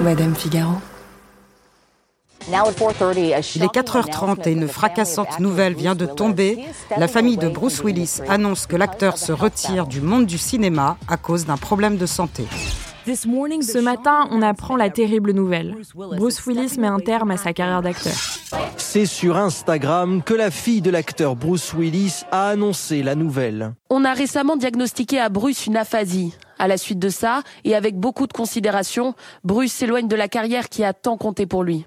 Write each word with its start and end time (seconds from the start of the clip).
Madame 0.00 0.34
Figaro. 0.34 0.72
Il 2.48 2.54
est 3.62 3.74
4h30 3.74 4.48
et 4.48 4.52
une 4.52 4.66
fracassante 4.66 5.38
nouvelle 5.40 5.74
vient 5.74 5.94
de 5.94 6.06
tomber. 6.06 6.64
La 6.96 7.06
famille 7.06 7.36
de 7.36 7.48
Bruce 7.48 7.82
Willis 7.84 8.20
annonce 8.26 8.66
que 8.66 8.76
l'acteur 8.76 9.18
se 9.18 9.32
retire 9.32 9.86
du 9.86 10.00
monde 10.00 10.24
du 10.24 10.38
cinéma 10.38 10.96
à 11.06 11.18
cause 11.18 11.44
d'un 11.44 11.58
problème 11.58 11.98
de 11.98 12.06
santé. 12.06 12.44
Ce 13.06 13.78
matin, 13.78 14.26
on 14.30 14.40
apprend 14.40 14.76
la 14.76 14.88
terrible 14.88 15.32
nouvelle. 15.32 15.76
Bruce 15.94 16.46
Willis 16.46 16.78
met 16.78 16.86
un 16.86 17.00
terme 17.00 17.30
à 17.32 17.36
sa 17.36 17.52
carrière 17.52 17.82
d'acteur. 17.82 18.14
C'est 18.78 19.06
sur 19.06 19.36
Instagram 19.36 20.22
que 20.22 20.34
la 20.34 20.50
fille 20.50 20.80
de 20.80 20.90
l'acteur 20.90 21.36
Bruce 21.36 21.74
Willis 21.74 22.22
a 22.32 22.48
annoncé 22.48 23.02
la 23.02 23.14
nouvelle. 23.14 23.74
On 23.90 24.04
a 24.04 24.14
récemment 24.14 24.56
diagnostiqué 24.56 25.20
à 25.20 25.28
Bruce 25.28 25.66
une 25.66 25.76
aphasie. 25.76 26.34
À 26.60 26.68
la 26.68 26.76
suite 26.76 26.98
de 26.98 27.08
ça, 27.08 27.42
et 27.64 27.74
avec 27.74 27.96
beaucoup 27.96 28.26
de 28.26 28.34
considération, 28.34 29.14
Bruce 29.44 29.72
s'éloigne 29.72 30.08
de 30.08 30.14
la 30.14 30.28
carrière 30.28 30.68
qui 30.68 30.84
a 30.84 30.92
tant 30.92 31.16
compté 31.16 31.46
pour 31.46 31.64
lui. 31.64 31.86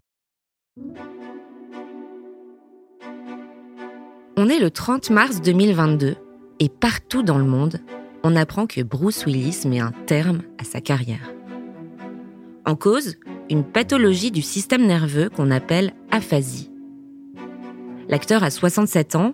On 4.35 4.49
est 4.49 4.57
le 4.57 4.71
30 4.71 5.11
mars 5.11 5.41
2022 5.41 6.15
et 6.59 6.69
partout 6.69 7.21
dans 7.21 7.37
le 7.37 7.43
monde, 7.43 7.81
on 8.23 8.35
apprend 8.35 8.65
que 8.65 8.81
Bruce 8.81 9.27
Willis 9.27 9.67
met 9.67 9.79
un 9.79 9.91
terme 10.07 10.41
à 10.57 10.63
sa 10.63 10.81
carrière. 10.81 11.31
En 12.65 12.75
cause, 12.75 13.17
une 13.51 13.63
pathologie 13.63 14.31
du 14.31 14.41
système 14.41 14.87
nerveux 14.87 15.29
qu'on 15.29 15.51
appelle 15.51 15.93
aphasie. 16.09 16.71
L'acteur 18.09 18.41
a 18.43 18.49
67 18.49 19.15
ans 19.15 19.33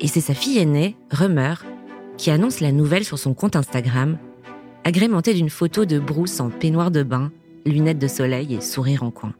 et 0.00 0.08
c'est 0.08 0.22
sa 0.22 0.32
fille 0.32 0.56
aînée, 0.56 0.96
Rummer, 1.10 1.56
qui 2.16 2.30
annonce 2.30 2.60
la 2.60 2.72
nouvelle 2.72 3.04
sur 3.04 3.18
son 3.18 3.34
compte 3.34 3.54
Instagram, 3.54 4.16
agrémentée 4.84 5.34
d'une 5.34 5.50
photo 5.50 5.84
de 5.84 5.98
Bruce 5.98 6.40
en 6.40 6.50
peignoir 6.50 6.90
de 6.90 7.02
bain, 7.02 7.30
lunettes 7.66 7.98
de 7.98 8.08
soleil 8.08 8.54
et 8.54 8.60
sourire 8.60 9.02
en 9.02 9.10
coin. 9.10 9.34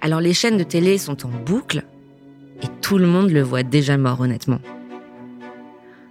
Alors 0.00 0.20
les 0.20 0.34
chaînes 0.34 0.58
de 0.58 0.64
télé 0.64 0.98
sont 0.98 1.24
en 1.26 1.30
boucle 1.30 1.84
et 2.62 2.66
tout 2.82 2.98
le 2.98 3.06
monde 3.06 3.30
le 3.30 3.42
voit 3.42 3.62
déjà 3.62 3.96
mort 3.96 4.20
honnêtement. 4.20 4.60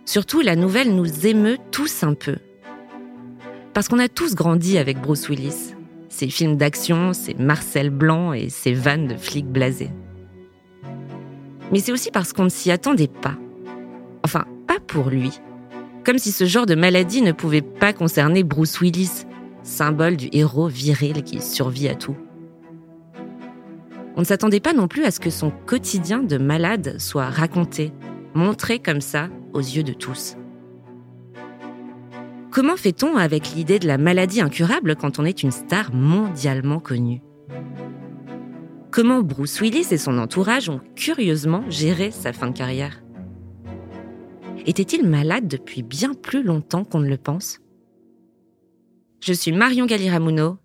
Surtout, 0.06 0.42
la 0.42 0.56
nouvelle 0.56 0.96
nous 0.96 1.26
émeut 1.26 1.58
tous 1.72 2.04
un 2.04 2.14
peu. 2.14 2.36
Parce 3.74 3.88
qu'on 3.88 4.00
a 4.00 4.10
tous 4.10 4.36
grandi 4.36 4.78
avec 4.78 5.00
Bruce 5.00 5.30
Willis. 5.30 5.74
Ses 6.10 6.28
films 6.28 6.58
d'action, 6.58 7.14
ses 7.14 7.34
Marcel 7.36 7.90
Blanc 7.90 8.34
et 8.34 8.50
ses 8.50 8.74
vannes 8.74 9.08
de 9.08 9.16
flics 9.16 9.48
blasés. 9.48 9.90
Mais 11.72 11.80
c'est 11.80 11.92
aussi 11.92 12.12
parce 12.12 12.34
qu'on 12.34 12.44
ne 12.44 12.50
s'y 12.50 12.70
attendait 12.70 13.08
pas. 13.08 13.36
Enfin, 14.24 14.46
pas 14.68 14.80
pour 14.80 15.10
lui. 15.10 15.40
Comme 16.06 16.18
si 16.18 16.32
ce 16.32 16.46
genre 16.46 16.66
de 16.66 16.76
maladie 16.76 17.22
ne 17.22 17.32
pouvait 17.32 17.62
pas 17.62 17.94
concerner 17.94 18.44
Bruce 18.44 18.82
Willis, 18.82 19.26
symbole 19.64 20.18
du 20.18 20.28
héros 20.34 20.68
viril 20.68 21.24
qui 21.24 21.42
survit 21.42 21.88
à 21.88 21.96
tout. 21.96 22.18
On 24.16 24.20
ne 24.20 24.26
s'attendait 24.26 24.60
pas 24.60 24.74
non 24.74 24.88
plus 24.88 25.06
à 25.06 25.12
ce 25.12 25.20
que 25.20 25.30
son 25.30 25.50
quotidien 25.50 26.20
de 26.20 26.38
malade 26.38 26.98
soit 27.00 27.30
raconté, 27.30 27.94
montré 28.34 28.80
comme 28.80 29.02
ça 29.02 29.30
aux 29.54 29.60
yeux 29.60 29.84
de 29.84 29.94
tous. 29.94 30.36
Comment 32.52 32.76
fait-on 32.76 33.16
avec 33.16 33.54
l'idée 33.56 33.80
de 33.80 33.88
la 33.88 33.98
maladie 33.98 34.42
incurable 34.42 34.96
quand 34.96 35.20
on 35.20 35.26
est 35.26 35.42
une 35.42 35.52
star 35.52 35.94
mondialement 35.94 36.80
connue? 36.80 37.22
Comment 38.92 39.22
Bruce 39.22 39.60
Willis 39.60 39.88
et 39.90 39.98
son 39.98 40.20
entourage 40.20 40.70
ont 40.70 40.82
curieusement 40.96 41.64
géré 41.70 42.12
sa 42.12 42.32
fin 42.34 42.48
de 42.48 42.58
carrière? 42.58 43.03
Était-il 44.66 45.06
malade 45.06 45.50
depuis 45.50 45.84
bien 45.84 46.14
plus 46.14 46.42
longtemps 46.42 46.86
qu'on 46.86 47.00
ne 47.00 47.10
le 47.10 47.18
pense? 47.18 47.60
Je 49.20 49.34
suis 49.34 49.52
Marion 49.52 49.86
Galiramuno. 49.86 50.58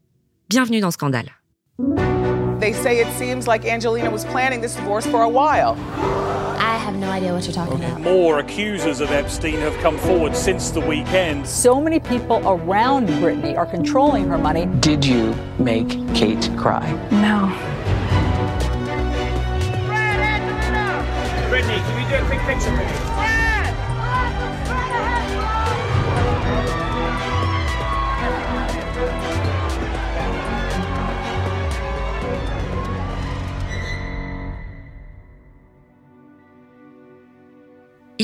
Bienvenue 0.48 0.80
dans 0.80 0.92
Scandale. 0.92 1.32
They 2.60 2.72
say 2.72 3.00
it 3.00 3.08
seems 3.18 3.48
like 3.48 3.64
Angelina 3.64 4.08
was 4.08 4.24
planning 4.24 4.60
this 4.60 4.76
divorce 4.76 5.04
for 5.04 5.22
a 5.22 5.28
while. 5.28 5.76
I 6.60 6.76
have 6.76 6.94
no 6.96 7.10
idea 7.10 7.32
what 7.32 7.44
you're 7.44 7.52
talking 7.52 7.82
about. 7.82 8.00
More 8.00 8.38
accusers 8.38 9.00
of 9.00 9.10
Epstein 9.10 9.58
have 9.58 9.76
come 9.82 9.98
forward 9.98 10.36
since 10.36 10.70
the 10.70 10.80
weekend. 10.80 11.44
So 11.44 11.80
many 11.80 11.98
people 11.98 12.40
around 12.46 13.08
Britney 13.20 13.56
are 13.56 13.66
controlling 13.66 14.28
her 14.28 14.38
money. 14.38 14.66
Did 14.80 15.04
you 15.04 15.34
make 15.58 15.88
Kate 16.14 16.48
cry? 16.56 16.88
No. 17.10 17.50
Britney, 21.50 21.78
can 21.82 22.00
you 22.00 22.08
do 22.08 22.14
a 22.14 22.26
quick 22.26 22.40
picture 22.46 22.70
for 22.76 23.17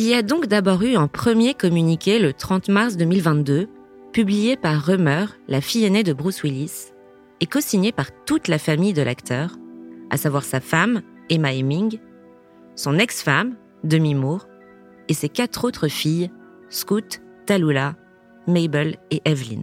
Il 0.04 0.10
y 0.10 0.15
a 0.15 0.20
donc 0.20 0.48
d'abord 0.48 0.82
eu 0.82 0.97
un 0.97 1.09
premier 1.09 1.54
communiqué 1.54 2.19
le 2.19 2.34
30 2.34 2.69
mars 2.69 2.98
2022, 2.98 3.69
publié 4.12 4.54
par 4.54 4.84
Rummer, 4.84 5.25
la 5.48 5.62
fille 5.62 5.87
aînée 5.87 6.03
de 6.03 6.12
Bruce 6.12 6.42
Willis, 6.42 6.92
et 7.41 7.47
co-signé 7.47 7.91
par 7.91 8.09
toute 8.26 8.48
la 8.48 8.59
famille 8.59 8.92
de 8.92 9.00
l'acteur, 9.00 9.56
à 10.10 10.19
savoir 10.19 10.44
sa 10.44 10.60
femme, 10.60 11.00
Emma 11.31 11.54
Heming, 11.54 12.00
son 12.76 12.98
ex-femme, 12.98 13.56
Demi 13.82 14.15
Moore, 14.15 14.47
et 15.09 15.15
ses 15.15 15.31
quatre 15.31 15.65
autres 15.65 15.88
filles, 15.88 16.31
Scoot, 16.69 17.22
Talula, 17.47 17.97
Mabel 18.47 18.98
et 19.10 19.22
Evelyn. 19.25 19.62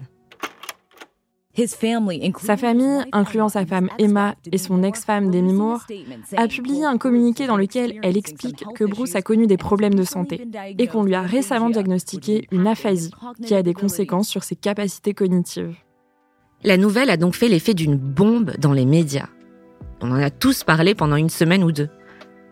Sa 1.58 2.58
famille, 2.58 3.06
incluant 3.12 3.50
sa 3.50 3.66
femme 3.66 3.90
Emma 4.00 4.36
et 4.52 4.58
son 4.58 4.84
ex-femme 4.84 5.32
Demi 5.32 5.54
Moore, 5.54 5.86
a 6.38 6.48
publié 6.48 6.86
un 6.86 6.98
communiqué 6.98 7.46
dans 7.46 7.58
lequel 7.58 8.00
elle 8.04 8.18
explique 8.18 8.64
que 8.74 8.86
Bruce 8.86 9.16
a 9.16 9.22
connu 9.22 9.48
des 9.48 9.58
problèmes 9.58 9.96
de 9.96 10.04
santé 10.04 10.48
et 10.78 10.88
qu'on 10.88 11.04
lui 11.04 11.16
a 11.16 11.22
récemment 11.22 11.70
diagnostiqué 11.70 12.48
une 12.52 12.68
aphasie 12.68 13.12
qui 13.46 13.54
a 13.54 13.64
des 13.64 13.74
conséquences 13.74 14.30
sur 14.30 14.44
ses 14.44 14.56
capacités 14.56 15.14
cognitives. 15.14 15.76
La 16.64 16.78
nouvelle 16.78 17.10
a 17.10 17.18
donc 17.18 17.36
fait 17.36 17.48
l'effet 17.48 17.74
d'une 17.74 17.98
bombe 17.98 18.52
dans 18.58 18.74
les 18.74 18.86
médias. 18.86 19.28
On 20.02 20.12
en 20.12 20.22
a 20.22 20.30
tous 20.30 20.64
parlé 20.64 20.96
pendant 20.96 21.16
une 21.16 21.30
semaine 21.30 21.64
ou 21.64 21.72
deux. 21.72 21.90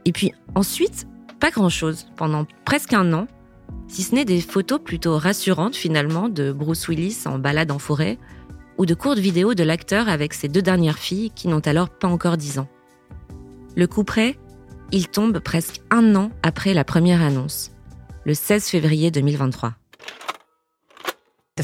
Et 0.06 0.12
puis 0.12 0.34
ensuite, 0.56 1.08
pas 1.40 1.52
grand-chose 1.52 2.08
pendant 2.16 2.46
presque 2.66 2.94
un 2.94 3.14
an, 3.14 3.28
si 3.88 4.04
ce 4.04 4.14
n'est 4.14 4.26
des 4.26 4.42
photos 4.42 4.80
plutôt 4.84 5.18
rassurantes 5.18 5.76
finalement 5.76 6.28
de 6.30 6.52
Bruce 6.52 6.88
Willis 6.88 7.24
en 7.26 7.40
balade 7.40 7.72
en 7.72 7.80
forêt 7.80 8.18
ou 8.80 8.86
de 8.86 8.96
courtes 8.96 9.20
vidéos 9.20 9.54
de 9.54 9.64
l'acteur 9.64 10.10
avec 10.10 10.34
ses 10.34 10.48
deux 10.48 10.62
dernières 10.62 10.98
filles 10.98 11.32
qui 11.36 11.50
n'ont 11.50 11.60
alors 11.60 11.90
pas 11.90 12.08
encore 12.08 12.38
10 12.38 12.60
ans. 12.60 12.68
Le 13.76 13.86
coup 13.86 14.06
près, 14.06 14.40
il 14.92 15.10
tombe 15.10 15.40
presque 15.40 15.82
un 15.92 16.16
an 16.16 16.32
après 16.42 16.74
la 16.74 16.86
première 16.86 17.22
annonce, 17.22 17.72
le 18.24 18.34
16 18.34 18.66
février 18.66 19.12
2023. 19.12 19.76
La 21.58 21.64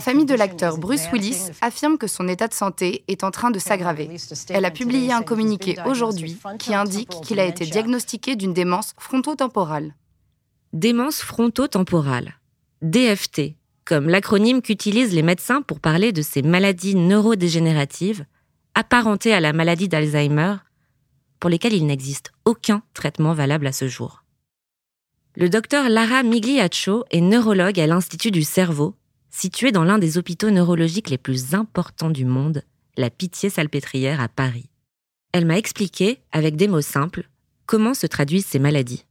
famille 0.00 0.24
de 0.24 0.34
l'acteur 0.34 0.78
Bruce 0.78 1.06
Willis 1.12 1.50
affirme 1.60 1.98
que 1.98 2.06
son 2.06 2.28
état 2.28 2.48
de 2.48 2.54
santé 2.54 3.04
est 3.06 3.24
en 3.24 3.30
train 3.30 3.50
de 3.50 3.58
s'aggraver. 3.58 4.08
Elle 4.48 4.64
a 4.64 4.70
publié 4.70 5.12
un 5.12 5.20
communiqué 5.20 5.76
aujourd'hui 5.84 6.38
qui 6.58 6.74
indique 6.74 7.10
qu'il 7.22 7.38
a 7.38 7.44
été 7.44 7.66
diagnostiqué 7.66 8.34
d'une 8.36 8.54
démence 8.54 8.94
frontotemporale. 8.98 9.94
Démence 10.72 11.20
frontotemporale, 11.20 12.38
DFT, 12.80 13.54
comme 13.84 14.08
l'acronyme 14.08 14.62
qu'utilisent 14.62 15.14
les 15.14 15.22
médecins 15.22 15.62
pour 15.62 15.80
parler 15.80 16.12
de 16.12 16.22
ces 16.22 16.42
maladies 16.42 16.94
neurodégénératives 16.94 18.24
apparentées 18.74 19.34
à 19.34 19.40
la 19.40 19.52
maladie 19.52 19.88
d'Alzheimer, 19.88 20.56
pour 21.40 21.50
lesquelles 21.50 21.74
il 21.74 21.86
n'existe 21.86 22.32
aucun 22.44 22.82
traitement 22.94 23.34
valable 23.34 23.66
à 23.66 23.72
ce 23.72 23.88
jour. 23.88 24.22
Le 25.34 25.48
docteur 25.48 25.88
Lara 25.88 26.22
Migliaccio 26.22 27.04
est 27.10 27.20
neurologue 27.20 27.80
à 27.80 27.86
l'Institut 27.86 28.30
du 28.30 28.42
cerveau, 28.42 28.94
situé 29.30 29.72
dans 29.72 29.84
l'un 29.84 29.98
des 29.98 30.18
hôpitaux 30.18 30.50
neurologiques 30.50 31.10
les 31.10 31.18
plus 31.18 31.54
importants 31.54 32.10
du 32.10 32.24
monde, 32.24 32.62
la 32.96 33.10
Pitié-Salpêtrière 33.10 34.20
à 34.20 34.28
Paris. 34.28 34.68
Elle 35.32 35.46
m'a 35.46 35.56
expliqué, 35.56 36.20
avec 36.32 36.56
des 36.56 36.68
mots 36.68 36.82
simples, 36.82 37.28
comment 37.64 37.94
se 37.94 38.06
traduisent 38.06 38.46
ces 38.46 38.58
maladies. 38.58 39.06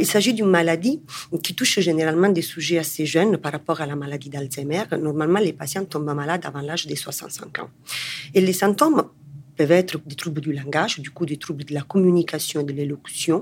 Il 0.00 0.06
s'agit 0.06 0.34
d'une 0.34 0.50
maladie 0.50 1.00
qui 1.42 1.54
touche 1.54 1.80
généralement 1.80 2.28
des 2.28 2.42
sujets 2.42 2.78
assez 2.78 3.06
jeunes 3.06 3.38
par 3.38 3.52
rapport 3.52 3.80
à 3.80 3.86
la 3.86 3.96
maladie 3.96 4.28
d'Alzheimer. 4.28 4.84
Normalement, 5.00 5.40
les 5.40 5.52
patients 5.52 5.84
tombent 5.84 6.14
malades 6.14 6.44
avant 6.44 6.60
l'âge 6.60 6.86
de 6.86 6.94
65 6.94 7.58
ans. 7.60 7.70
Et 8.34 8.40
les 8.40 8.52
symptômes 8.52 9.04
peuvent 9.58 9.72
être 9.82 9.96
des 10.06 10.14
troubles 10.22 10.40
du 10.40 10.52
langage, 10.60 11.00
du 11.00 11.10
coup 11.10 11.26
des 11.26 11.36
troubles 11.44 11.64
de 11.70 11.74
la 11.74 11.84
communication 11.92 12.60
et 12.60 12.64
de 12.70 12.72
l'élocution, 12.72 13.38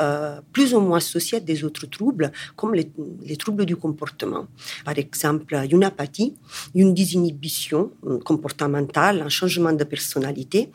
euh, 0.00 0.40
plus 0.52 0.74
ou 0.74 0.80
moins 0.80 0.98
associés 0.98 1.38
à 1.38 1.40
des 1.40 1.58
autres 1.66 1.86
troubles, 1.96 2.26
comme 2.56 2.74
les, 2.74 2.88
les, 3.30 3.38
troubles 3.42 3.64
du 3.64 3.76
comportement. 3.76 4.44
Par 4.84 4.96
exemple, 4.98 5.54
une 5.70 5.84
apathie, 5.84 6.34
une 6.74 6.92
désinhibition 7.00 7.80
comportementale, 8.24 9.16
un 9.22 9.34
changement 9.40 9.72
de 9.72 9.84
personnalité, 9.84 10.70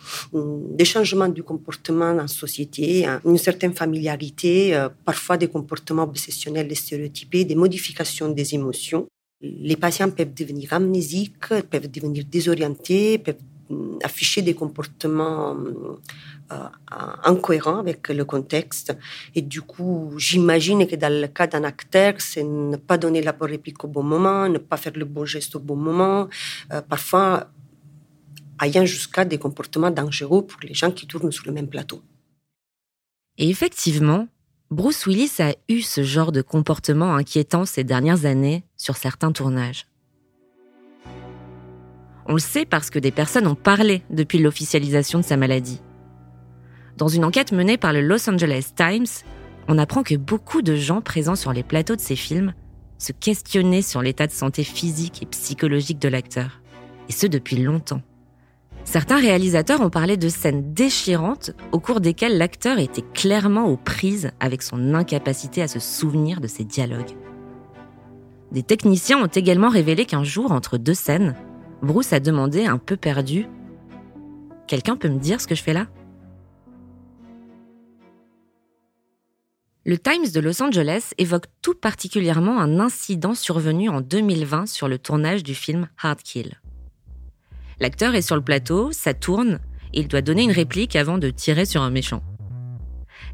des 0.81 0.85
changements 0.85 1.27
du 1.27 1.43
comportement 1.43 2.11
en 2.25 2.27
société, 2.27 2.87
une 3.25 3.37
certaine 3.37 3.73
familiarité, 3.73 4.75
euh, 4.75 4.89
parfois 5.05 5.37
des 5.37 5.47
comportements 5.47 6.03
obsessionnels 6.03 6.71
et 6.71 6.75
stéréotypés, 6.75 7.43
des 7.45 7.55
modifications 7.55 8.29
des 8.29 8.55
émotions. 8.55 9.03
Les 9.41 9.75
patients 9.75 10.09
peuvent 10.09 10.33
devenir 10.33 10.73
amnésiques, 10.73 11.49
peuvent 11.71 11.91
devenir 11.97 12.23
désorientés, 12.25 13.17
peuvent 13.19 13.45
afficher 14.03 14.41
des 14.41 14.53
comportements 14.53 15.55
euh, 16.51 16.55
incohérents 17.23 17.79
avec 17.79 18.07
le 18.09 18.23
contexte. 18.23 18.95
Et 19.35 19.41
du 19.41 19.61
coup, 19.61 20.13
j'imagine 20.17 20.87
que 20.87 20.95
dans 20.95 21.13
le 21.13 21.27
cas 21.27 21.47
d'un 21.47 21.63
acteur, 21.63 22.13
c'est 22.19 22.43
ne 22.43 22.77
pas 22.77 22.97
donner 22.97 23.21
la 23.21 23.33
bonne 23.33 23.51
réplique 23.51 23.83
au 23.83 23.87
bon 23.87 24.03
moment, 24.03 24.47
ne 24.47 24.57
pas 24.57 24.77
faire 24.77 24.93
le 24.95 25.05
bon 25.05 25.25
geste 25.25 25.55
au 25.55 25.59
bon 25.59 25.75
moment, 25.75 26.29
euh, 26.71 26.81
parfois 26.81 27.49
ayant 28.61 28.85
jusqu'à 28.85 29.25
des 29.25 29.37
comportements 29.37 29.91
dangereux 29.91 30.45
pour 30.45 30.59
les 30.63 30.73
gens 30.73 30.91
qui 30.91 31.05
tournent 31.05 31.31
sur 31.31 31.45
le 31.45 31.51
même 31.51 31.67
plateau. 31.67 32.01
Et 33.37 33.49
effectivement, 33.49 34.27
Bruce 34.71 35.05
Willis 35.05 35.31
a 35.39 35.53
eu 35.69 35.81
ce 35.81 36.03
genre 36.03 36.31
de 36.31 36.41
comportement 36.41 37.15
inquiétant 37.15 37.65
ces 37.65 37.83
dernières 37.83 38.25
années 38.25 38.63
sur 38.75 38.97
certains 38.97 39.31
tournages. 39.31 39.85
On 42.27 42.33
le 42.33 42.39
sait 42.39 42.65
parce 42.65 42.89
que 42.89 42.99
des 42.99 43.11
personnes 43.11 43.47
ont 43.47 43.55
parlé 43.55 44.03
depuis 44.09 44.39
l'officialisation 44.39 45.19
de 45.19 45.23
sa 45.23 45.37
maladie. 45.37 45.81
Dans 46.97 47.07
une 47.07 47.23
enquête 47.23 47.51
menée 47.51 47.77
par 47.77 47.93
le 47.93 48.01
Los 48.01 48.29
Angeles 48.29 48.71
Times, 48.75 49.05
on 49.67 49.77
apprend 49.77 50.03
que 50.03 50.15
beaucoup 50.15 50.61
de 50.61 50.75
gens 50.75 51.01
présents 51.01 51.35
sur 51.35 51.53
les 51.53 51.63
plateaux 51.63 51.95
de 51.95 52.01
ces 52.01 52.15
films 52.15 52.53
se 52.97 53.11
questionnaient 53.11 53.81
sur 53.81 54.01
l'état 54.01 54.27
de 54.27 54.31
santé 54.31 54.63
physique 54.63 55.23
et 55.23 55.27
psychologique 55.27 55.99
de 55.99 56.09
l'acteur. 56.09 56.61
Et 57.07 57.11
ce 57.11 57.27
depuis 57.27 57.57
longtemps. 57.57 58.01
Certains 58.83 59.19
réalisateurs 59.19 59.81
ont 59.81 59.89
parlé 59.89 60.17
de 60.17 60.29
scènes 60.29 60.73
déchirantes 60.73 61.51
au 61.71 61.79
cours 61.79 62.01
desquelles 62.01 62.37
l'acteur 62.37 62.79
était 62.79 63.03
clairement 63.13 63.65
aux 63.65 63.77
prises 63.77 64.31
avec 64.39 64.63
son 64.63 64.93
incapacité 64.93 65.61
à 65.61 65.67
se 65.67 65.79
souvenir 65.79 66.41
de 66.41 66.47
ses 66.47 66.63
dialogues. 66.63 67.15
Des 68.51 68.63
techniciens 68.63 69.21
ont 69.21 69.27
également 69.27 69.69
révélé 69.69 70.05
qu'un 70.05 70.23
jour, 70.23 70.53
entre 70.53 70.77
deux 70.77 70.93
scènes, 70.93 71.35
Bruce 71.81 72.11
a 72.13 72.19
demandé 72.19 72.65
un 72.65 72.77
peu 72.77 72.97
perdu 72.97 73.47
Quelqu'un 74.67 74.97
peut 74.97 75.09
me 75.09 75.19
dire 75.19 75.39
ce 75.39 75.47
que 75.47 75.55
je 75.55 75.63
fais 75.63 75.73
là? 75.73 75.87
Le 79.85 79.97
Times 79.97 80.29
de 80.33 80.39
Los 80.41 80.61
Angeles 80.61 81.13
évoque 81.17 81.45
tout 81.61 81.75
particulièrement 81.75 82.59
un 82.59 82.79
incident 82.79 83.33
survenu 83.33 83.87
en 83.87 84.01
2020 84.01 84.65
sur 84.65 84.89
le 84.89 84.97
tournage 84.97 85.43
du 85.43 85.55
film 85.55 85.87
Hard 86.01 86.21
Kill. 86.21 86.59
L'acteur 87.79 88.13
est 88.15 88.21
sur 88.21 88.35
le 88.35 88.41
plateau, 88.41 88.91
ça 88.91 89.13
tourne, 89.13 89.59
il 89.93 90.09
doit 90.09 90.21
donner 90.21 90.43
une 90.43 90.51
réplique 90.51 90.97
avant 90.97 91.17
de 91.17 91.29
tirer 91.29 91.63
sur 91.65 91.83
un 91.83 91.89
méchant. 91.89 92.21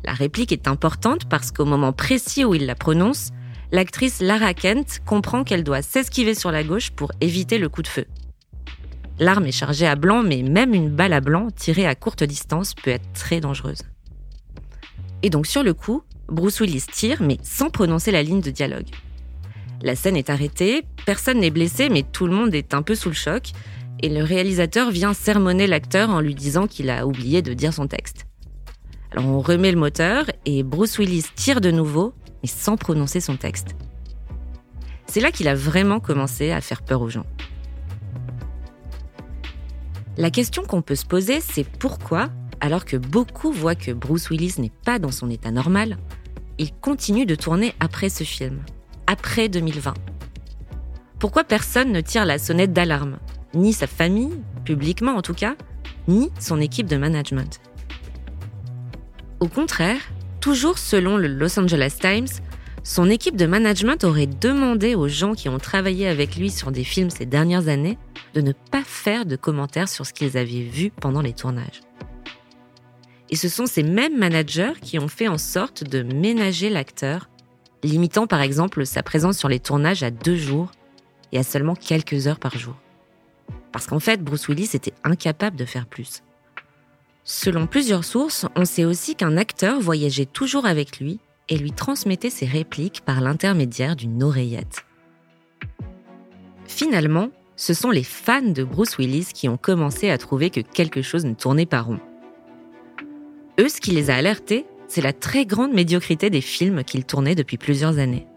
La 0.04 0.14
réplique 0.14 0.52
est 0.52 0.68
importante 0.68 1.28
parce 1.28 1.52
qu'au 1.52 1.66
moment 1.66 1.94
précis 1.94 2.46
où 2.46 2.54
il 2.54 2.68
la 2.68 2.76
prononce, 2.76 3.32
l'actrice 3.72 4.22
Lara 4.22 4.54
Kent 4.54 5.00
comprend 5.06 5.44
qu'elle 5.44 5.64
doit 5.64 5.82
s'esquiver 5.82 6.36
sur 6.36 6.52
la 6.52 6.64
gauche 6.64 6.92
pour 6.92 7.12
éviter 7.20 7.58
le 7.58 7.70
coup 7.70 7.82
de 7.82 7.88
feu. 7.88 8.06
L'arme 9.20 9.46
est 9.46 9.52
chargée 9.52 9.88
à 9.88 9.96
blanc, 9.96 10.24
mais 10.24 10.42
même 10.42 10.74
une 10.74 10.90
balle 10.90 11.14
à 11.14 11.22
blanc 11.22 11.50
tirée 11.56 11.86
à 11.86 11.96
courte 11.96 12.24
distance 12.24 12.74
peut 12.74 12.92
être 12.92 13.14
très 13.14 13.40
dangereuse. 13.40 13.84
Et 15.22 15.30
donc 15.30 15.48
sur 15.48 15.64
le 15.64 15.74
coup, 15.74 16.04
Bruce 16.28 16.60
Willis 16.60 16.86
tire, 16.92 17.22
mais 17.22 17.38
sans 17.44 17.70
prononcer 17.70 18.12
la 18.12 18.24
ligne 18.24 18.42
de 18.42 18.52
dialogue. 18.52 18.90
La 19.82 19.96
scène 19.96 20.16
est 20.16 20.30
arrêtée, 20.30 20.84
personne 21.06 21.40
n'est 21.40 21.52
blessé, 21.52 21.90
mais 21.90 22.04
tout 22.04 22.26
le 22.26 22.34
monde 22.34 22.56
est 22.56 22.74
un 22.74 22.82
peu 22.82 22.96
sous 22.96 23.10
le 23.10 23.16
choc, 23.16 23.52
et 24.02 24.10
le 24.10 24.24
réalisateur 24.24 24.92
vient 24.92 25.14
sermonner 25.14 25.68
l'acteur 25.68 26.10
en 26.10 26.20
lui 26.20 26.36
disant 26.36 26.68
qu'il 26.68 26.90
a 26.90 27.06
oublié 27.06 27.42
de 27.42 27.54
dire 27.54 27.74
son 27.74 27.88
texte. 27.88 28.26
Alors 29.12 29.28
on 29.28 29.40
remet 29.42 29.72
le 29.72 29.80
moteur 29.80 30.26
et 30.46 30.64
Bruce 30.64 30.98
Willis 30.98 31.26
tire 31.36 31.62
de 31.62 31.70
nouveau, 31.70 32.14
mais 32.42 32.50
sans 32.50 32.78
prononcer 32.78 33.20
son 33.20 33.38
texte. 33.38 33.76
C'est 35.06 35.22
là 35.22 35.32
qu'il 35.32 35.48
a 35.48 35.56
vraiment 35.56 36.00
commencé 36.00 36.52
à 36.52 36.62
faire 36.62 36.82
peur 36.82 37.02
aux 37.02 37.10
gens. 37.10 37.26
La 40.16 40.30
question 40.30 40.64
qu'on 40.64 40.84
peut 40.84 40.96
se 40.96 41.08
poser, 41.08 41.42
c'est 41.42 41.64
pourquoi, 41.64 42.30
alors 42.62 42.86
que 42.86 42.98
beaucoup 42.98 43.52
voient 43.52 43.74
que 43.74 43.92
Bruce 43.92 44.30
Willis 44.30 44.56
n'est 44.60 44.72
pas 44.86 45.00
dans 45.00 45.12
son 45.12 45.30
état 45.32 45.50
normal, 45.50 45.98
il 46.60 46.72
continue 46.72 47.26
de 47.26 47.34
tourner 47.34 47.74
après 47.80 48.10
ce 48.10 48.24
film, 48.24 48.60
après 49.08 49.50
2020. 49.50 49.96
Pourquoi 51.18 51.44
personne 51.44 51.92
ne 51.92 52.02
tire 52.02 52.26
la 52.26 52.38
sonnette 52.38 52.74
d'alarme? 52.74 53.18
Ni 53.56 53.74
sa 53.74 53.88
famille, 53.88 54.40
publiquement 54.66 55.14
en 55.16 55.24
tout 55.24 55.34
cas, 55.34 55.56
ni 56.08 56.30
son 56.40 56.62
équipe 56.62 56.88
de 56.88 56.98
management. 56.98 57.60
Au 59.40 59.48
contraire, 59.48 60.02
toujours 60.42 60.78
selon 60.78 61.18
le 61.18 61.28
Los 61.28 61.58
Angeles 61.60 61.96
Times, 62.00 62.28
son 62.84 63.10
équipe 63.10 63.38
de 63.38 63.46
management 63.46 64.04
aurait 64.04 64.28
demandé 64.28 64.94
aux 64.94 65.08
gens 65.08 65.34
qui 65.34 65.48
ont 65.48 65.58
travaillé 65.58 66.08
avec 66.08 66.36
lui 66.36 66.52
sur 66.52 66.72
des 66.72 66.84
films 66.84 67.10
ces 67.10 67.26
dernières 67.26 67.70
années 67.70 67.98
de 68.34 68.42
ne 68.42 68.52
pas 68.52 68.84
faire 68.84 69.26
de 69.26 69.38
commentaires 69.38 69.88
sur 69.88 70.06
ce 70.06 70.14
qu'ils 70.14 70.38
avaient 70.38 70.64
vu 70.64 70.92
pendant 70.92 71.22
les 71.22 71.34
tournages. 71.34 71.82
Et 73.30 73.38
ce 73.38 73.48
sont 73.48 73.66
ces 73.66 73.84
mêmes 73.84 74.18
managers 74.18 74.74
qui 74.82 75.00
ont 75.00 75.08
fait 75.08 75.30
en 75.30 75.38
sorte 75.38 75.84
de 75.86 76.04
ménager 76.04 76.70
l'acteur, 76.70 77.30
limitant 77.84 78.28
par 78.28 78.42
exemple 78.42 78.86
sa 78.86 79.02
présence 79.02 79.38
sur 79.38 79.50
les 79.50 79.60
tournages 79.60 80.04
à 80.04 80.12
deux 80.12 80.36
jours 80.36 80.72
et 81.32 81.40
à 81.40 81.44
seulement 81.44 81.76
quelques 81.76 82.28
heures 82.28 82.40
par 82.40 82.58
jour. 82.58 82.76
Parce 83.72 83.88
qu'en 83.88 84.00
fait, 84.00 84.22
Bruce 84.22 84.48
Willis 84.50 84.72
était 84.74 84.94
incapable 85.04 85.56
de 85.56 85.66
faire 85.66 85.88
plus. 85.88 86.22
Selon 87.24 87.66
plusieurs 87.66 88.04
sources, 88.04 88.46
on 88.56 88.66
sait 88.66 88.86
aussi 88.86 89.16
qu'un 89.16 89.38
acteur 89.38 89.80
voyageait 89.80 90.26
toujours 90.26 90.66
avec 90.66 91.00
lui 91.00 91.20
et 91.50 91.58
lui 91.58 91.72
transmettait 91.72 92.30
ses 92.30 92.46
répliques 92.46 93.02
par 93.02 93.22
l'intermédiaire 93.22 93.96
d'une 93.96 94.24
oreillette. 94.24 94.86
Finalement, 96.66 97.30
ce 97.56 97.74
sont 97.74 97.92
les 97.92 98.04
fans 98.04 98.42
de 98.42 98.64
Bruce 98.64 98.98
Willis 98.98 99.28
qui 99.34 99.48
ont 99.48 99.58
commencé 99.58 100.10
à 100.10 100.18
trouver 100.18 100.50
que 100.50 100.62
quelque 100.62 101.02
chose 101.02 101.26
ne 101.26 101.34
tournait 101.34 101.66
pas 101.66 101.82
rond. 101.82 102.00
Eux, 103.60 103.70
ce 103.70 103.80
qui 103.80 103.92
les 103.92 104.10
a 104.10 104.16
alertés, 104.16 104.66
c'est 104.88 105.02
la 105.02 105.14
très 105.14 105.46
grande 105.46 105.74
médiocrité 105.74 106.30
des 106.30 106.42
films 106.42 106.84
qu'il 106.84 107.06
tournait 107.06 107.36
depuis 107.36 107.58
plusieurs 107.58 108.00
années. 108.00 108.28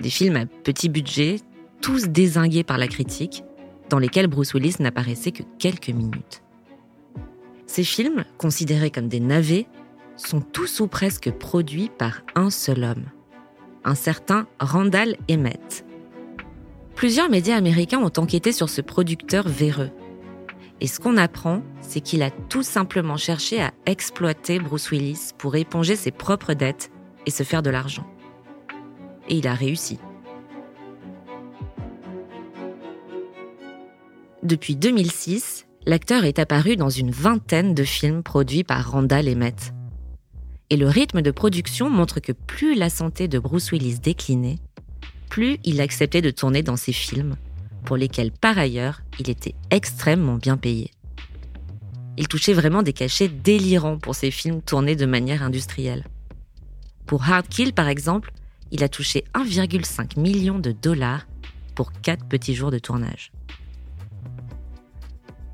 Des 0.00 0.10
films 0.10 0.36
à 0.36 0.46
petit 0.46 0.88
budget, 0.88 1.36
tous 1.80 2.08
désingués 2.08 2.62
par 2.62 2.78
la 2.78 2.86
critique, 2.86 3.42
dans 3.88 3.98
lesquels 3.98 4.28
Bruce 4.28 4.54
Willis 4.54 4.76
n'apparaissait 4.80 5.32
que 5.32 5.42
quelques 5.58 5.88
minutes. 5.88 6.42
Ces 7.66 7.84
films, 7.84 8.24
considérés 8.38 8.90
comme 8.90 9.08
des 9.08 9.20
navets, 9.20 9.66
sont 10.18 10.40
tous 10.40 10.80
ou 10.80 10.88
presque 10.88 11.30
produits 11.30 11.90
par 11.96 12.22
un 12.34 12.50
seul 12.50 12.84
homme, 12.84 13.06
un 13.84 13.94
certain 13.94 14.46
Randall 14.60 15.16
Emmett. 15.30 15.84
Plusieurs 16.94 17.30
médias 17.30 17.56
américains 17.56 18.00
ont 18.00 18.12
enquêté 18.16 18.52
sur 18.52 18.68
ce 18.68 18.80
producteur 18.80 19.48
véreux. 19.48 19.90
Et 20.80 20.86
ce 20.86 21.00
qu'on 21.00 21.16
apprend, 21.16 21.62
c'est 21.80 22.00
qu'il 22.00 22.22
a 22.22 22.30
tout 22.30 22.62
simplement 22.62 23.16
cherché 23.16 23.60
à 23.60 23.72
exploiter 23.86 24.58
Bruce 24.58 24.90
Willis 24.90 25.30
pour 25.38 25.56
éponger 25.56 25.96
ses 25.96 26.10
propres 26.10 26.54
dettes 26.54 26.90
et 27.26 27.30
se 27.30 27.42
faire 27.42 27.62
de 27.62 27.70
l'argent. 27.70 28.06
Et 29.28 29.36
il 29.36 29.46
a 29.46 29.54
réussi. 29.54 29.98
Depuis 34.42 34.76
2006, 34.76 35.66
l'acteur 35.84 36.24
est 36.24 36.38
apparu 36.38 36.76
dans 36.76 36.90
une 36.90 37.10
vingtaine 37.10 37.74
de 37.74 37.84
films 37.84 38.22
produits 38.22 38.64
par 38.64 38.90
Randall 38.90 39.28
Emmett. 39.28 39.74
Et 40.70 40.76
le 40.76 40.88
rythme 40.88 41.22
de 41.22 41.30
production 41.30 41.88
montre 41.88 42.20
que 42.20 42.32
plus 42.32 42.74
la 42.74 42.90
santé 42.90 43.28
de 43.28 43.38
Bruce 43.38 43.70
Willis 43.72 43.98
déclinait, 43.98 44.58
plus 45.30 45.58
il 45.64 45.80
acceptait 45.80 46.22
de 46.22 46.30
tourner 46.30 46.62
dans 46.62 46.76
ses 46.76 46.92
films, 46.92 47.36
pour 47.84 47.96
lesquels 47.96 48.32
par 48.32 48.58
ailleurs 48.58 49.02
il 49.18 49.30
était 49.30 49.54
extrêmement 49.70 50.36
bien 50.36 50.56
payé. 50.56 50.90
Il 52.16 52.28
touchait 52.28 52.52
vraiment 52.52 52.82
des 52.82 52.92
cachets 52.92 53.28
délirants 53.28 53.98
pour 53.98 54.14
ses 54.14 54.30
films 54.30 54.60
tournés 54.60 54.96
de 54.96 55.06
manière 55.06 55.42
industrielle. 55.42 56.04
Pour 57.06 57.22
Hard 57.24 57.48
Kill 57.48 57.72
par 57.72 57.88
exemple, 57.88 58.32
il 58.70 58.84
a 58.84 58.88
touché 58.88 59.24
1,5 59.34 60.20
million 60.20 60.58
de 60.58 60.72
dollars 60.72 61.26
pour 61.74 61.92
4 61.92 62.26
petits 62.26 62.54
jours 62.54 62.70
de 62.70 62.78
tournage 62.78 63.32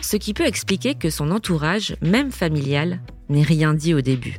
ce 0.05 0.19
qui 0.19 0.35
peut 0.35 0.47
expliquer 0.47 0.95
que 0.95 1.09
son 1.09 1.31
entourage, 1.31 1.97
même 2.03 2.31
familial, 2.31 3.01
n'ait 3.31 3.43
rien 3.43 3.73
dit 3.73 3.95
au 3.95 4.03
début. 4.03 4.39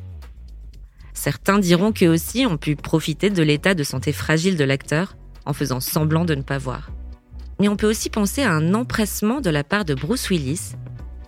Certains 1.15 1.59
diront 1.59 1.93
qu'eux 1.93 2.09
aussi 2.09 2.45
ont 2.45 2.57
pu 2.57 2.75
profiter 2.75 3.29
de 3.29 3.41
l'état 3.41 3.73
de 3.73 3.83
santé 3.83 4.11
fragile 4.11 4.57
de 4.57 4.63
l'acteur 4.63 5.15
en 5.45 5.53
faisant 5.53 5.79
semblant 5.79 6.25
de 6.25 6.35
ne 6.35 6.41
pas 6.41 6.57
voir. 6.57 6.91
Mais 7.59 7.69
on 7.69 7.77
peut 7.77 7.89
aussi 7.89 8.09
penser 8.09 8.43
à 8.43 8.51
un 8.51 8.73
empressement 8.73 9.39
de 9.39 9.49
la 9.49 9.63
part 9.63 9.85
de 9.85 9.95
Bruce 9.95 10.29
Willis, 10.29 10.73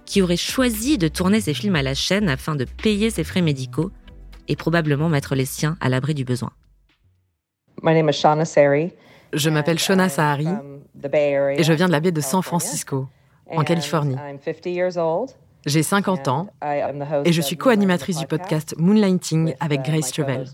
qui 0.06 0.22
aurait 0.22 0.38
choisi 0.38 0.98
de 0.98 1.08
tourner 1.08 1.40
ses 1.40 1.54
films 1.54 1.76
à 1.76 1.82
la 1.82 1.94
chaîne 1.94 2.30
afin 2.30 2.56
de 2.56 2.66
payer 2.66 3.10
ses 3.10 3.24
frais 3.24 3.42
médicaux 3.42 3.92
et 4.50 4.56
probablement 4.56 5.10
mettre 5.10 5.36
les 5.36 5.46
siens 5.46 5.78
à 5.80 5.90
l'abri 5.90 6.14
du 6.14 6.26
besoin. 6.26 6.52
Je 9.34 9.50
m'appelle 9.50 9.80
Shona 9.80 10.10
Sahari 10.10 10.48
et 11.58 11.64
je 11.64 11.74
viens 11.74 11.88
de 11.88 11.92
la 11.92 12.00
baie 12.02 12.12
de 12.12 12.22
San 12.22 12.42
Francisco 12.42 13.08
en 13.50 13.64
Californie. 13.64 14.16
J'ai 15.66 15.84
50 15.84 16.28
ans 16.28 16.48
et 17.26 17.34
je 17.34 17.42
suis 17.42 17.58
co-animatrice 17.58 18.18
du 18.18 18.28
podcast 18.28 18.76
Moonlighting 18.78 19.56
avec 19.60 19.82
Grace 19.82 20.14
Chevel. 20.14 20.46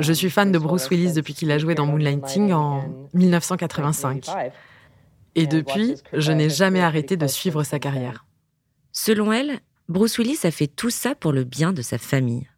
Je 0.00 0.12
suis 0.12 0.30
fan 0.30 0.50
de 0.50 0.58
Bruce 0.58 0.88
Willis 0.90 1.12
depuis 1.12 1.34
qu'il 1.34 1.50
a 1.52 1.58
joué 1.58 1.74
dans 1.74 1.86
Moonlighting 1.86 2.52
en 2.52 2.84
1985. 3.14 4.26
Et 5.34 5.46
depuis, 5.46 5.94
je 6.12 6.32
n'ai 6.32 6.50
jamais 6.50 6.80
arrêté 6.80 7.16
de 7.16 7.26
suivre 7.26 7.62
sa 7.62 7.78
carrière. 7.78 8.24
Selon 8.92 9.32
elle, 9.32 9.60
Bruce 9.88 10.18
Willis 10.18 10.40
a 10.42 10.50
fait 10.50 10.66
tout 10.66 10.90
ça 10.90 11.14
pour 11.14 11.32
le 11.32 11.44
bien 11.44 11.72
de 11.72 11.82
sa 11.82 11.98
famille. 11.98 12.48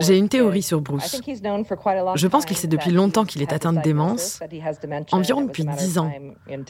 J'ai 0.00 0.16
une 0.16 0.28
théorie 0.30 0.62
sur 0.62 0.80
Bruce. 0.80 1.20
Je 2.14 2.26
pense 2.26 2.46
qu'il 2.46 2.56
sait 2.56 2.66
depuis 2.66 2.90
longtemps 2.90 3.26
qu'il 3.26 3.42
est 3.42 3.52
atteint 3.52 3.74
de 3.74 3.82
démence, 3.82 4.40
environ 5.12 5.42
depuis 5.42 5.64
dix 5.64 5.98
ans. 5.98 6.10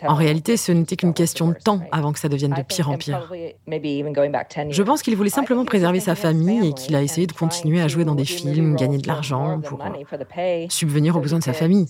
En 0.07 0.15
réalité, 0.15 0.57
ce 0.57 0.73
n'était 0.73 0.97
qu'une 0.97 1.15
question 1.15 1.49
de 1.49 1.55
temps 1.55 1.81
avant 1.93 2.13
que 2.13 2.19
ça 2.19 2.29
devienne 2.29 2.55
de 2.55 2.63
pire 2.63 2.91
en 2.91 2.99
pire. 2.99 3.33
Je 3.33 4.83
pense 4.83 5.03
qu'il 5.03 5.17
voulait 5.17 5.31
simplement 5.31 5.65
préserver 5.65 6.01
sa 6.01 6.17
famille 6.17 6.69
et 6.69 6.73
qu'il 6.73 6.97
a 6.97 7.03
essayé 7.03 7.29
de 7.29 7.33
continuer 7.33 7.81
à 7.81 7.87
jouer 7.87 8.05
dans 8.05 8.17
des 8.17 8.25
films, 8.25 8.75
gagner 8.75 8.99
de 8.99 9.07
l'argent 9.07 9.61
pour 9.61 9.81
euh, 9.83 10.67
subvenir 10.69 11.17
aux 11.17 11.21
besoins 11.21 11.39
de 11.39 11.45
sa 11.45 11.53
famille, 11.53 11.87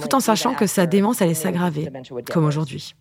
tout 0.00 0.14
en 0.14 0.20
sachant 0.20 0.54
que 0.54 0.66
sa 0.66 0.86
démence 0.86 1.20
allait 1.20 1.34
s'aggraver, 1.34 1.88
comme 2.32 2.44
aujourd'hui. 2.44 2.94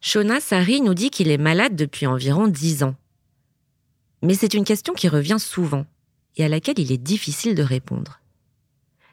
Shona 0.00 0.40
Sari 0.40 0.80
nous 0.80 0.94
dit 0.94 1.10
qu'il 1.10 1.30
est 1.30 1.38
malade 1.38 1.76
depuis 1.76 2.06
environ 2.06 2.48
dix 2.48 2.82
ans. 2.82 2.94
Mais 4.22 4.34
c'est 4.34 4.54
une 4.54 4.64
question 4.64 4.94
qui 4.94 5.08
revient 5.08 5.38
souvent 5.38 5.86
et 6.36 6.44
à 6.44 6.48
laquelle 6.48 6.78
il 6.78 6.92
est 6.92 6.98
difficile 6.98 7.54
de 7.54 7.62
répondre. 7.62 8.20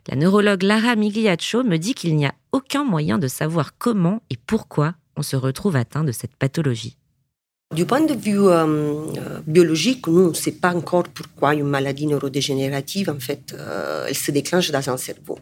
La 0.07 0.15
neurologue 0.15 0.63
Lara 0.63 0.95
Migliaccio 0.95 1.63
me 1.63 1.77
dit 1.77 1.93
qu'il 1.93 2.15
n'y 2.15 2.25
a 2.25 2.33
aucun 2.51 2.83
moyen 2.83 3.17
de 3.17 3.27
savoir 3.27 3.77
comment 3.77 4.21
et 4.29 4.37
pourquoi 4.37 4.95
on 5.17 5.21
se 5.21 5.35
retrouve 5.35 5.75
atteint 5.75 6.03
de 6.03 6.11
cette 6.11 6.35
pathologie. 6.35 6.97
Du 7.75 7.85
point 7.85 7.99
de 7.99 8.13
vue 8.13 8.39
euh, 8.39 8.65
euh, 8.65 9.41
biologique, 9.45 10.07
nous, 10.07 10.27
on 10.27 10.29
ne 10.29 10.33
sait 10.33 10.53
pas 10.53 10.73
encore 10.73 11.03
pourquoi 11.03 11.53
une 11.53 11.67
maladie 11.67 12.07
neurodégénérative, 12.07 13.09
en 13.09 13.19
fait, 13.19 13.53
euh, 13.53 14.05
elle 14.07 14.15
se 14.15 14.31
déclenche 14.31 14.71
dans 14.71 14.89
un 14.89 14.95
cerveau. 14.95 15.37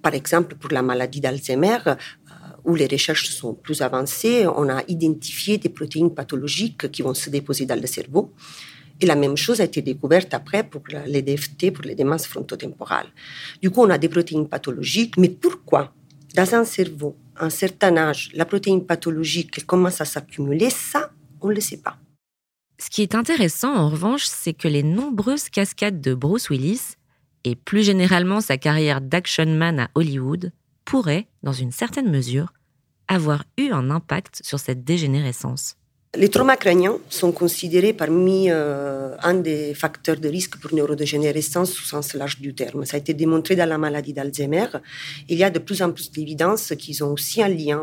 par 0.00 0.14
exemple, 0.14 0.54
pour 0.54 0.70
la 0.70 0.82
maladie 0.82 1.20
d'Alzheimer, 1.20 1.78
où 2.64 2.74
les 2.74 2.86
recherches 2.86 3.28
sont 3.28 3.54
plus 3.54 3.82
avancées, 3.82 4.46
on 4.46 4.68
a 4.68 4.82
identifié 4.88 5.58
des 5.58 5.68
protéines 5.68 6.14
pathologiques 6.14 6.90
qui 6.90 7.02
vont 7.02 7.14
se 7.14 7.30
déposer 7.30 7.66
dans 7.66 7.80
le 7.80 7.86
cerveau. 7.86 8.32
Et 9.00 9.06
la 9.06 9.16
même 9.16 9.36
chose 9.36 9.60
a 9.60 9.64
été 9.64 9.82
découverte 9.82 10.32
après 10.34 10.62
pour 10.62 10.82
les 11.06 11.22
DFT, 11.22 11.72
pour 11.72 11.84
les 11.84 11.94
démences 11.94 12.26
frontotemporales. 12.26 13.08
Du 13.60 13.70
coup, 13.70 13.82
on 13.82 13.90
a 13.90 13.98
des 13.98 14.08
protéines 14.08 14.48
pathologiques, 14.48 15.16
mais 15.16 15.28
pourquoi? 15.28 15.92
Dans 16.34 16.54
un 16.54 16.64
cerveau, 16.64 17.16
à 17.36 17.46
un 17.46 17.50
certain 17.50 17.96
âge, 17.96 18.30
la 18.34 18.44
protéine 18.44 18.84
pathologique 18.84 19.66
commence 19.66 20.00
à 20.00 20.04
s'accumuler 20.04 20.70
Ça, 20.70 21.10
on 21.40 21.48
ne 21.48 21.54
le 21.54 21.60
sait 21.60 21.78
pas. 21.78 21.96
Ce 22.78 22.90
qui 22.90 23.02
est 23.02 23.14
intéressant, 23.14 23.74
en 23.74 23.88
revanche, 23.88 24.24
c'est 24.24 24.52
que 24.52 24.68
les 24.68 24.82
nombreuses 24.82 25.48
cascades 25.48 26.00
de 26.00 26.14
Bruce 26.14 26.50
Willis, 26.50 26.96
et 27.44 27.54
plus 27.54 27.84
généralement 27.84 28.40
sa 28.40 28.56
carrière 28.56 29.00
d'action 29.00 29.46
man 29.46 29.78
à 29.78 29.90
Hollywood, 29.94 30.50
pourrait, 30.84 31.28
dans 31.42 31.52
une 31.52 31.72
certaine 31.72 32.10
mesure, 32.10 32.52
avoir 33.08 33.44
eu 33.58 33.70
un 33.70 33.90
impact 33.90 34.40
sur 34.44 34.58
cette 34.58 34.84
dégénérescence. 34.84 35.76
Les 36.16 36.28
traumas 36.28 36.56
crâniens 36.56 36.98
sont 37.08 37.32
considérés 37.32 37.92
parmi 37.92 38.48
euh, 38.48 39.16
un 39.20 39.34
des 39.34 39.74
facteurs 39.74 40.16
de 40.16 40.28
risque 40.28 40.56
pour 40.58 40.72
neurodégénérescence 40.72 41.72
au 41.80 41.82
sens 41.82 42.14
large 42.14 42.38
du 42.38 42.54
terme. 42.54 42.84
Ça 42.84 42.96
a 42.96 43.00
été 43.00 43.14
démontré 43.14 43.56
dans 43.56 43.68
la 43.68 43.78
maladie 43.78 44.12
d'Alzheimer. 44.12 44.66
Il 45.28 45.36
y 45.36 45.42
a 45.42 45.50
de 45.50 45.58
plus 45.58 45.82
en 45.82 45.90
plus 45.90 46.12
d'évidence 46.12 46.72
qu'ils 46.78 47.02
ont 47.02 47.12
aussi 47.12 47.42
un 47.42 47.48
lien 47.48 47.82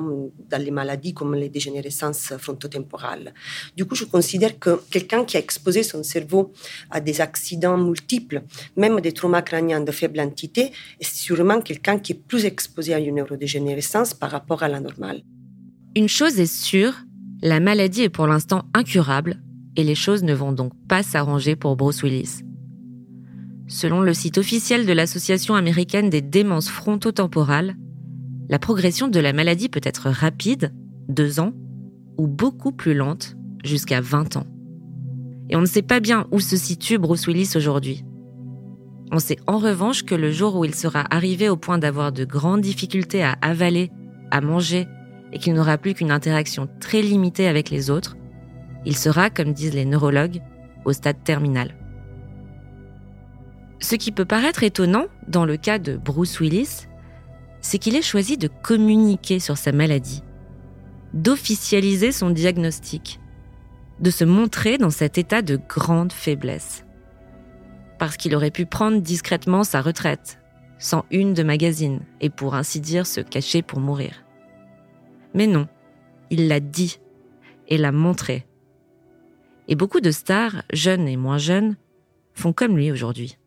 dans 0.50 0.62
les 0.64 0.72
maladies 0.72 1.14
comme 1.14 1.36
les 1.36 1.50
dégénérescences 1.50 2.34
frontotemporales. 2.38 3.34
Du 3.76 3.84
coup, 3.84 3.96
je 3.96 4.06
considère 4.06 4.58
que 4.58 4.82
quelqu'un 4.90 5.26
qui 5.26 5.36
a 5.36 5.42
exposé 5.42 5.84
son 5.84 6.02
cerveau 6.02 6.54
à 6.90 7.02
des 7.02 7.20
accidents 7.20 7.78
multiples, 7.78 8.44
même 8.78 9.02
des 9.02 9.12
traumas 9.12 9.42
crâniens 9.42 9.82
de 9.82 9.92
faible 9.92 10.22
entité, 10.22 10.72
est 11.02 11.16
sûrement 11.16 11.60
quelqu'un 11.60 12.00
qui 12.00 12.14
est 12.14 12.22
plus 12.28 12.46
exposé 12.46 12.94
à 12.94 13.00
une 13.00 13.16
neurodégénérescence 13.16 14.14
par 14.14 14.32
rapport 14.32 14.64
à 14.64 14.70
la 14.70 14.80
normale. 14.80 15.22
Une 15.98 16.08
chose 16.08 16.40
est 16.40 16.46
sûre, 16.46 16.94
la 17.44 17.60
maladie 17.60 18.04
est 18.04 18.10
pour 18.10 18.28
l'instant 18.28 18.66
incurable 18.74 19.42
et 19.76 19.84
les 19.84 19.96
choses 19.96 20.24
ne 20.24 20.34
vont 20.34 20.52
donc 20.52 20.74
pas 20.88 21.02
s'arranger 21.02 21.56
pour 21.56 21.76
Bruce 21.76 22.04
Willis. 22.04 22.42
Selon 23.68 24.02
le 24.02 24.14
site 24.14 24.38
officiel 24.38 24.86
de 24.86 24.94
l'Association 24.94 25.56
américaine 25.56 26.10
des 26.10 26.22
démences 26.22 26.70
frontotemporales, 26.70 27.76
la 28.50 28.60
progression 28.60 29.08
de 29.08 29.20
la 29.20 29.34
maladie 29.34 29.70
peut 29.70 29.82
être 29.84 30.10
rapide, 30.10 30.74
deux 31.08 31.40
ans, 31.40 31.54
ou 32.18 32.28
beaucoup 32.28 32.74
plus 32.74 32.94
lente, 32.94 33.38
jusqu'à 33.64 34.02
20 34.02 34.38
ans. 34.38 34.48
Et 35.50 35.56
on 35.56 35.62
ne 35.62 35.66
sait 35.66 35.82
pas 35.82 36.00
bien 36.00 36.28
où 36.32 36.40
se 36.40 36.58
situe 36.58 36.98
Bruce 36.98 37.28
Willis 37.28 37.54
aujourd'hui. 37.56 38.04
On 39.12 39.20
sait 39.20 39.38
en 39.48 39.58
revanche 39.58 40.04
que 40.04 40.16
le 40.16 40.32
jour 40.32 40.56
où 40.58 40.66
il 40.66 40.76
sera 40.76 41.06
arrivé 41.14 41.50
au 41.50 41.58
point 41.58 41.78
d'avoir 41.78 42.12
de 42.12 42.26
grandes 42.26 42.62
difficultés 42.62 43.24
à 43.24 43.38
avaler, 43.42 43.90
à 44.32 44.42
manger 44.42 44.88
et 45.32 45.40
qu'il 45.40 45.54
n'aura 45.54 45.78
plus 45.78 45.94
qu'une 45.94 46.12
interaction 46.12 46.68
très 46.80 47.02
limitée 47.02 47.48
avec 47.48 47.70
les 47.70 47.90
autres, 47.90 48.18
il 48.86 48.98
sera, 48.98 49.30
comme 49.30 49.54
disent 49.54 49.74
les 49.74 49.86
neurologues, 49.86 50.42
au 50.86 50.94
stade 50.94 51.24
terminal. 51.24 51.76
Ce 53.80 53.96
qui 53.96 54.12
peut 54.12 54.26
paraître 54.26 54.64
étonnant 54.64 55.06
dans 55.28 55.46
le 55.46 55.58
cas 55.58 55.80
de 55.80 55.98
Bruce 55.98 56.40
Willis, 56.40 56.88
c'est 57.62 57.78
qu'il 57.78 57.96
ait 57.96 58.02
choisi 58.02 58.38
de 58.38 58.48
communiquer 58.48 59.40
sur 59.40 59.58
sa 59.58 59.72
maladie, 59.72 60.24
d'officialiser 61.14 62.12
son 62.12 62.30
diagnostic, 62.30 63.20
de 64.00 64.10
se 64.10 64.24
montrer 64.24 64.78
dans 64.78 64.90
cet 64.90 65.18
état 65.18 65.42
de 65.42 65.60
grande 65.70 66.12
faiblesse. 66.12 66.86
Parce 68.00 68.18
qu'il 68.18 68.36
aurait 68.36 68.52
pu 68.52 68.66
prendre 68.66 69.00
discrètement 69.00 69.64
sa 69.64 69.82
retraite, 69.82 70.40
sans 70.80 71.06
une 71.12 71.36
de 71.36 71.44
magazine, 71.44 72.00
et 72.20 72.32
pour 72.32 72.56
ainsi 72.56 72.80
dire 72.80 73.06
se 73.06 73.22
cacher 73.22 73.62
pour 73.62 73.80
mourir. 73.80 74.24
Mais 75.34 75.48
non, 75.48 75.68
il 76.30 76.48
l'a 76.48 76.60
dit 76.60 77.00
et 77.68 77.78
l'a 77.78 77.92
montré. 77.92 78.46
Et 79.68 79.76
beaucoup 79.76 80.02
de 80.02 80.12
stars, 80.12 80.64
jeunes 80.74 81.08
et 81.08 81.18
moins 81.18 81.38
jeunes, 81.38 81.76
font 82.34 82.54
comme 82.54 82.76
lui 82.76 82.92
aujourd'hui. 82.92 83.38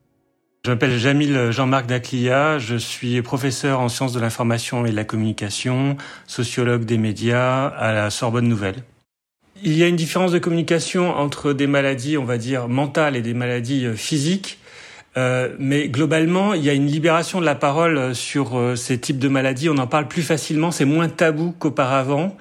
Je 0.65 0.71
m'appelle 0.71 0.97
Jamil 0.99 1.51
Jean-Marc 1.51 1.87
Daclia, 1.87 2.59
je 2.59 2.77
suis 2.77 3.21
professeur 3.21 3.81
en 3.81 3.91
sciences 3.91 4.15
de 4.15 4.21
l'information 4.21 4.87
et 4.87 4.91
de 4.91 4.97
la 4.97 5.05
communication, 5.05 5.99
sociologue 6.27 6.87
des 6.87 6.97
médias 6.97 7.67
à 7.67 7.93
la 7.93 8.09
Sorbonne 8.09 8.49
Nouvelle. 8.49 8.83
Il 9.63 9.77
y 9.77 9.83
a 9.83 9.89
une 9.89 9.97
différence 9.97 10.33
de 10.33 10.39
communication 10.39 11.11
entre 11.11 11.53
des 11.53 11.67
maladies, 11.67 12.17
on 12.17 12.25
va 12.25 12.39
dire, 12.39 12.69
mentales 12.69 13.15
et 13.15 13.23
des 13.23 13.35
maladies 13.35 13.85
euh, 13.85 13.95
physiques. 13.95 14.59
Euh, 15.17 15.51
mais 15.59 15.89
globalement, 15.89 16.55
il 16.55 16.65
y 16.65 16.71
a 16.71 16.73
une 16.73 16.89
libération 16.89 17.41
de 17.41 17.47
la 17.47 17.55
parole 17.55 17.99
euh, 17.99 18.15
sur 18.15 18.59
euh, 18.59 18.75
ces 18.75 18.99
types 18.99 19.19
de 19.19 19.29
maladies. 19.29 19.69
On 19.69 19.79
en 19.79 19.87
parle 19.87 20.09
plus 20.09 20.23
facilement, 20.23 20.73
c'est 20.73 20.85
moins 20.85 21.09
tabou 21.09 21.55
qu'auparavant. 21.59 22.37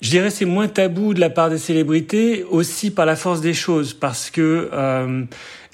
Je 0.00 0.08
dirais 0.08 0.30
c'est 0.30 0.46
moins 0.46 0.66
tabou 0.66 1.12
de 1.12 1.20
la 1.20 1.28
part 1.28 1.50
des 1.50 1.58
célébrités 1.58 2.44
aussi 2.44 2.90
par 2.90 3.04
la 3.04 3.16
force 3.16 3.42
des 3.42 3.52
choses, 3.52 3.92
parce 3.92 4.30
que 4.30 4.70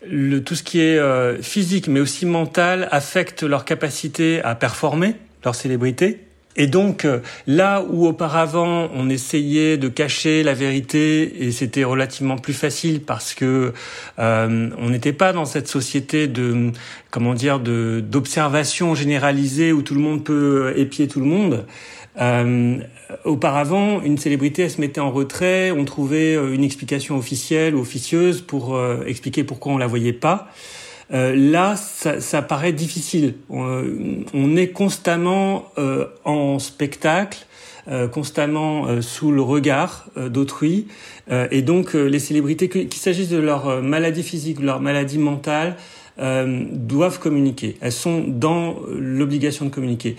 le, 0.05 0.43
tout 0.43 0.57
ce 0.57 0.65
qui 0.65 0.81
est 0.81 1.43
physique, 1.43 1.87
mais 1.87 2.01
aussi 2.01 2.27
mental, 2.27 2.89
affecte 2.91 3.45
leur 3.45 3.65
capacité 3.65 4.43
à 4.43 4.57
performer, 4.57 5.15
leur 5.45 5.55
célébrité. 5.55 6.26
Et 6.57 6.67
donc 6.67 7.05
euh, 7.05 7.21
là 7.47 7.85
où 7.89 8.07
auparavant 8.07 8.89
on 8.95 9.09
essayait 9.11 9.77
de 9.77 9.89
cacher 9.89 10.43
la 10.43 10.55
vérité 10.55 11.45
et 11.45 11.53
c'était 11.53 11.85
relativement 11.85 12.39
plus 12.39 12.55
facile 12.55 13.03
parce 13.03 13.35
que 13.35 13.75
euh, 14.19 14.71
on 14.79 14.89
n'était 14.89 15.13
pas 15.13 15.33
dans 15.33 15.45
cette 15.45 15.69
société 15.69 16.29
de 16.29 16.73
comment 17.11 17.35
dire 17.35 17.61
d'observation 17.61 18.95
généralisée 18.95 19.73
où 19.73 19.83
tout 19.83 19.95
le 19.95 20.01
monde 20.01 20.25
peut 20.25 20.73
épier 20.77 21.09
tout 21.09 21.21
le 21.21 21.27
monde. 21.27 21.67
Euh, 22.19 22.79
auparavant, 23.25 24.01
une 24.01 24.17
célébrité, 24.17 24.63
elle 24.63 24.71
se 24.71 24.81
mettait 24.81 25.01
en 25.01 25.11
retrait, 25.11 25.71
on 25.71 25.85
trouvait 25.85 26.35
une 26.35 26.65
explication 26.65 27.19
officielle 27.19 27.75
ou 27.75 27.81
officieuse 27.81 28.41
pour 28.41 28.81
expliquer 29.07 29.45
pourquoi 29.45 29.73
on 29.75 29.79
la 29.79 29.87
voyait 29.87 30.15
pas. 30.15 30.51
Euh, 31.13 31.35
là, 31.37 31.77
ça, 31.77 32.21
ça, 32.21 32.43
paraît 32.43 32.73
difficile. 32.73 33.35
On, 33.49 34.57
est 34.57 34.69
constamment 34.69 35.71
euh, 35.79 36.07
en 36.25 36.59
spectacle, 36.59 37.47
euh, 37.89 38.09
constamment 38.09 39.01
sous 39.01 39.31
le 39.31 39.43
regard 39.43 40.07
d'autrui, 40.17 40.87
et 41.31 41.63
donc 41.63 41.95
les 41.95 42.19
célébrités, 42.19 42.69
qu'il 42.69 42.93
s'agisse 42.95 43.29
de 43.29 43.39
leur 43.39 43.83
maladie 43.83 44.23
physique 44.23 44.61
ou 44.61 44.63
leur 44.63 44.81
maladie 44.81 45.19
mentale, 45.19 45.77
doivent 46.19 47.19
communiquer. 47.19 47.77
Elles 47.81 47.93
sont 47.93 48.25
dans 48.27 48.77
l'obligation 48.97 49.67
de 49.67 49.71
communiquer. 49.71 50.17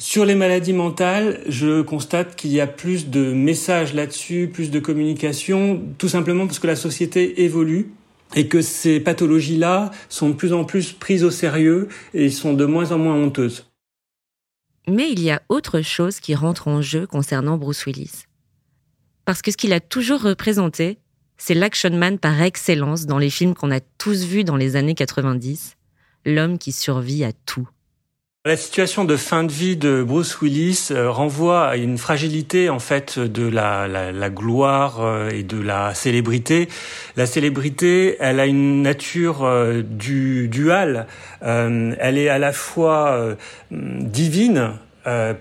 Sur 0.00 0.24
les 0.24 0.34
maladies 0.36 0.72
mentales, 0.72 1.40
je 1.48 1.82
constate 1.82 2.36
qu'il 2.36 2.52
y 2.52 2.60
a 2.60 2.66
plus 2.66 3.08
de 3.08 3.32
messages 3.32 3.94
là-dessus, 3.94 4.48
plus 4.52 4.70
de 4.70 4.78
communication, 4.78 5.82
tout 5.98 6.08
simplement 6.08 6.46
parce 6.46 6.60
que 6.60 6.68
la 6.68 6.76
société 6.76 7.42
évolue 7.42 7.90
et 8.34 8.48
que 8.48 8.60
ces 8.62 9.00
pathologies-là 9.00 9.90
sont 10.08 10.30
de 10.30 10.34
plus 10.34 10.52
en 10.52 10.64
plus 10.64 10.92
prises 10.92 11.24
au 11.24 11.30
sérieux 11.30 11.88
et 12.14 12.30
sont 12.30 12.54
de 12.54 12.64
moins 12.64 12.92
en 12.92 12.98
moins 12.98 13.16
honteuses. 13.16 13.66
Mais 14.86 15.10
il 15.10 15.20
y 15.20 15.30
a 15.30 15.42
autre 15.48 15.82
chose 15.82 16.20
qui 16.20 16.34
rentre 16.34 16.68
en 16.68 16.80
jeu 16.80 17.06
concernant 17.06 17.58
Bruce 17.58 17.84
Willis. 17.84 18.24
Parce 19.24 19.42
que 19.42 19.50
ce 19.50 19.56
qu'il 19.56 19.74
a 19.74 19.80
toujours 19.80 20.22
représenté, 20.22 20.98
c'est 21.36 21.54
l'action 21.54 21.90
man 21.90 22.18
par 22.18 22.40
excellence 22.40 23.06
dans 23.06 23.18
les 23.18 23.30
films 23.30 23.54
qu'on 23.54 23.70
a 23.70 23.80
tous 23.80 24.24
vus 24.24 24.44
dans 24.44 24.56
les 24.56 24.76
années 24.76 24.94
90, 24.94 25.76
l'homme 26.24 26.58
qui 26.58 26.72
survit 26.72 27.24
à 27.24 27.32
tout. 27.32 27.68
La 28.44 28.56
situation 28.56 29.04
de 29.04 29.16
fin 29.16 29.42
de 29.42 29.50
vie 29.50 29.76
de 29.76 30.04
Bruce 30.04 30.40
Willis 30.40 30.90
euh, 30.92 31.10
renvoie 31.10 31.66
à 31.66 31.76
une 31.76 31.98
fragilité 31.98 32.70
en 32.70 32.78
fait 32.78 33.18
de 33.18 33.48
la, 33.48 33.88
la, 33.88 34.12
la, 34.12 34.30
gloire 34.30 35.00
euh, 35.00 35.30
et 35.30 35.42
de 35.42 35.60
la 35.60 35.92
célébrité. 35.92 36.68
La 37.16 37.26
célébrité, 37.26 38.16
elle 38.20 38.38
a 38.38 38.46
une 38.46 38.80
nature 38.80 39.42
euh, 39.42 39.82
du, 39.82 40.46
duale. 40.46 41.08
elle 41.40 42.16
est 42.16 42.28
à 42.28 42.38
la 42.38 42.52
fois 42.52 43.36
divine 43.70 44.74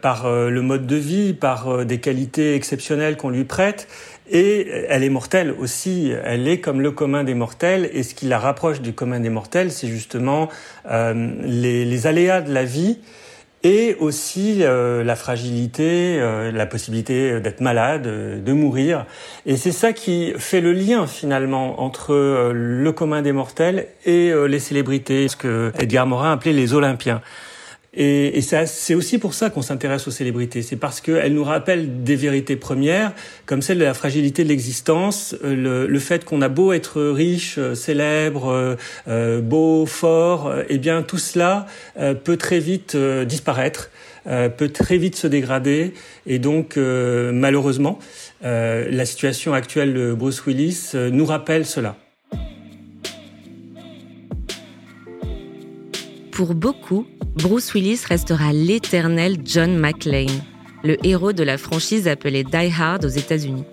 par 0.01 0.30
le 0.30 0.62
mode 0.62 0.88
de 0.88 0.96
vie, 0.96 1.34
par 1.34 1.86
des 1.86 2.00
qualités 2.00 2.56
exceptionnelles 2.56 3.18
qu'on 3.18 3.30
lui 3.30 3.44
prête, 3.44 3.88
et 4.29 4.67
elle 4.89 5.03
est 5.03 5.10
mortelle 5.10 5.53
aussi, 5.57 6.13
elle 6.24 6.48
est 6.48 6.60
comme 6.60 6.81
le 6.81 6.91
commun 6.91 7.24
des 7.24 7.34
mortels, 7.34 7.89
et 7.93 8.03
ce 8.03 8.13
qui 8.15 8.25
la 8.25 8.39
rapproche 8.39 8.81
du 8.81 8.93
commun 8.93 9.19
des 9.19 9.29
mortels, 9.29 9.72
c'est 9.72 9.88
justement 9.88 10.50
euh, 10.89 11.31
les, 11.43 11.86
les, 11.86 12.07
aléas 12.07 12.41
de 12.41 12.53
la 12.53 12.63
vie 12.63 13.00
et 13.63 13.96
aussi 14.00 14.60
euh, 14.62 15.03
la 15.03 15.15
fragilité, 15.15 16.17
euh, 16.19 16.51
la 16.51 16.65
possibilité 16.65 17.39
d'être 17.39 17.62
malade, 17.62 18.03
de 18.43 18.53
mourir. 18.53 19.05
Et 19.46 19.57
c'est 19.57 19.72
ça 19.72 19.93
qui 19.93 20.34
fait 20.38 20.62
le 20.62 20.74
lien 20.74 21.07
finalement 21.07 21.81
entre 21.81 22.13
euh, 22.13 22.51
le 22.53 22.91
commun 22.91 23.22
des 23.22 23.31
mortels 23.31 23.88
et 24.05 24.31
les 24.48 24.60
célébrités, 24.60 25.27
ce 25.27 25.36
que 25.36 25.72
Edgar 25.79 26.07
Morin 26.07 26.34
appelait 26.34 26.53
les 26.53 26.74
Olympiens. 26.74 27.22
Et, 28.00 28.38
et 28.38 28.42
c'est 28.42 28.94
aussi 28.94 29.18
pour 29.18 29.34
ça 29.34 29.50
qu'on 29.50 29.63
s'intéresse 29.63 30.08
aux 30.08 30.12
célébrités. 30.12 30.62
C'est 30.62 30.75
parce 30.75 31.01
qu'elles 31.01 31.34
nous 31.34 31.44
rappellent 31.44 32.04
des 32.04 32.16
vérités 32.16 32.56
premières, 32.56 33.12
comme 33.48 33.63
celle 33.63 33.80
de 33.80 33.84
la 33.84 33.96
fragilité 33.96 34.44
de 34.44 34.50
l'existence, 34.50 35.36
euh, 35.44 35.56
le, 35.56 35.88
le, 35.88 36.00
fait 36.00 36.24
qu'on 36.24 36.44
a 36.44 36.48
beau 36.48 36.74
être 36.74 37.01
riche, 37.01 37.56
euh, 37.58 37.74
célèbre, 37.74 38.77
euh, 39.08 39.42
beau, 39.42 39.88
fort, 39.88 40.54
eh 40.70 40.77
bien 40.77 41.01
tout 41.01 41.18
cela 41.18 41.66
peut 42.24 42.38
très 42.38 42.60
vite 42.60 42.96
disparaître, 42.96 43.89
peut 44.25 44.70
très 44.70 44.98
vite 44.98 45.16
se 45.16 45.25
dégrader. 45.25 45.94
Et 46.27 46.38
donc, 46.38 46.77
malheureusement, 46.77 47.98
la 48.42 49.06
situation 49.06 49.54
actuelle 49.54 49.94
de 49.94 50.13
Bruce 50.13 50.46
Willis 50.46 50.92
nous 50.94 51.25
rappelle 51.25 51.66
cela. 51.66 51.96
Pour 56.38 56.53
beaucoup, 56.53 57.08
Bruce 57.36 57.74
Willis 57.74 58.01
restera 58.08 58.53
l'éternel 58.53 59.38
John 59.44 59.75
McClane, 59.75 60.44
le 60.84 61.03
héros 61.03 61.34
de 61.34 61.41
la 61.41 61.58
franchise 61.58 62.08
appelée 62.08 62.44
Die 62.44 62.72
Hard 62.79 63.06
aux 63.06 63.08
États-Unis. 63.08 63.63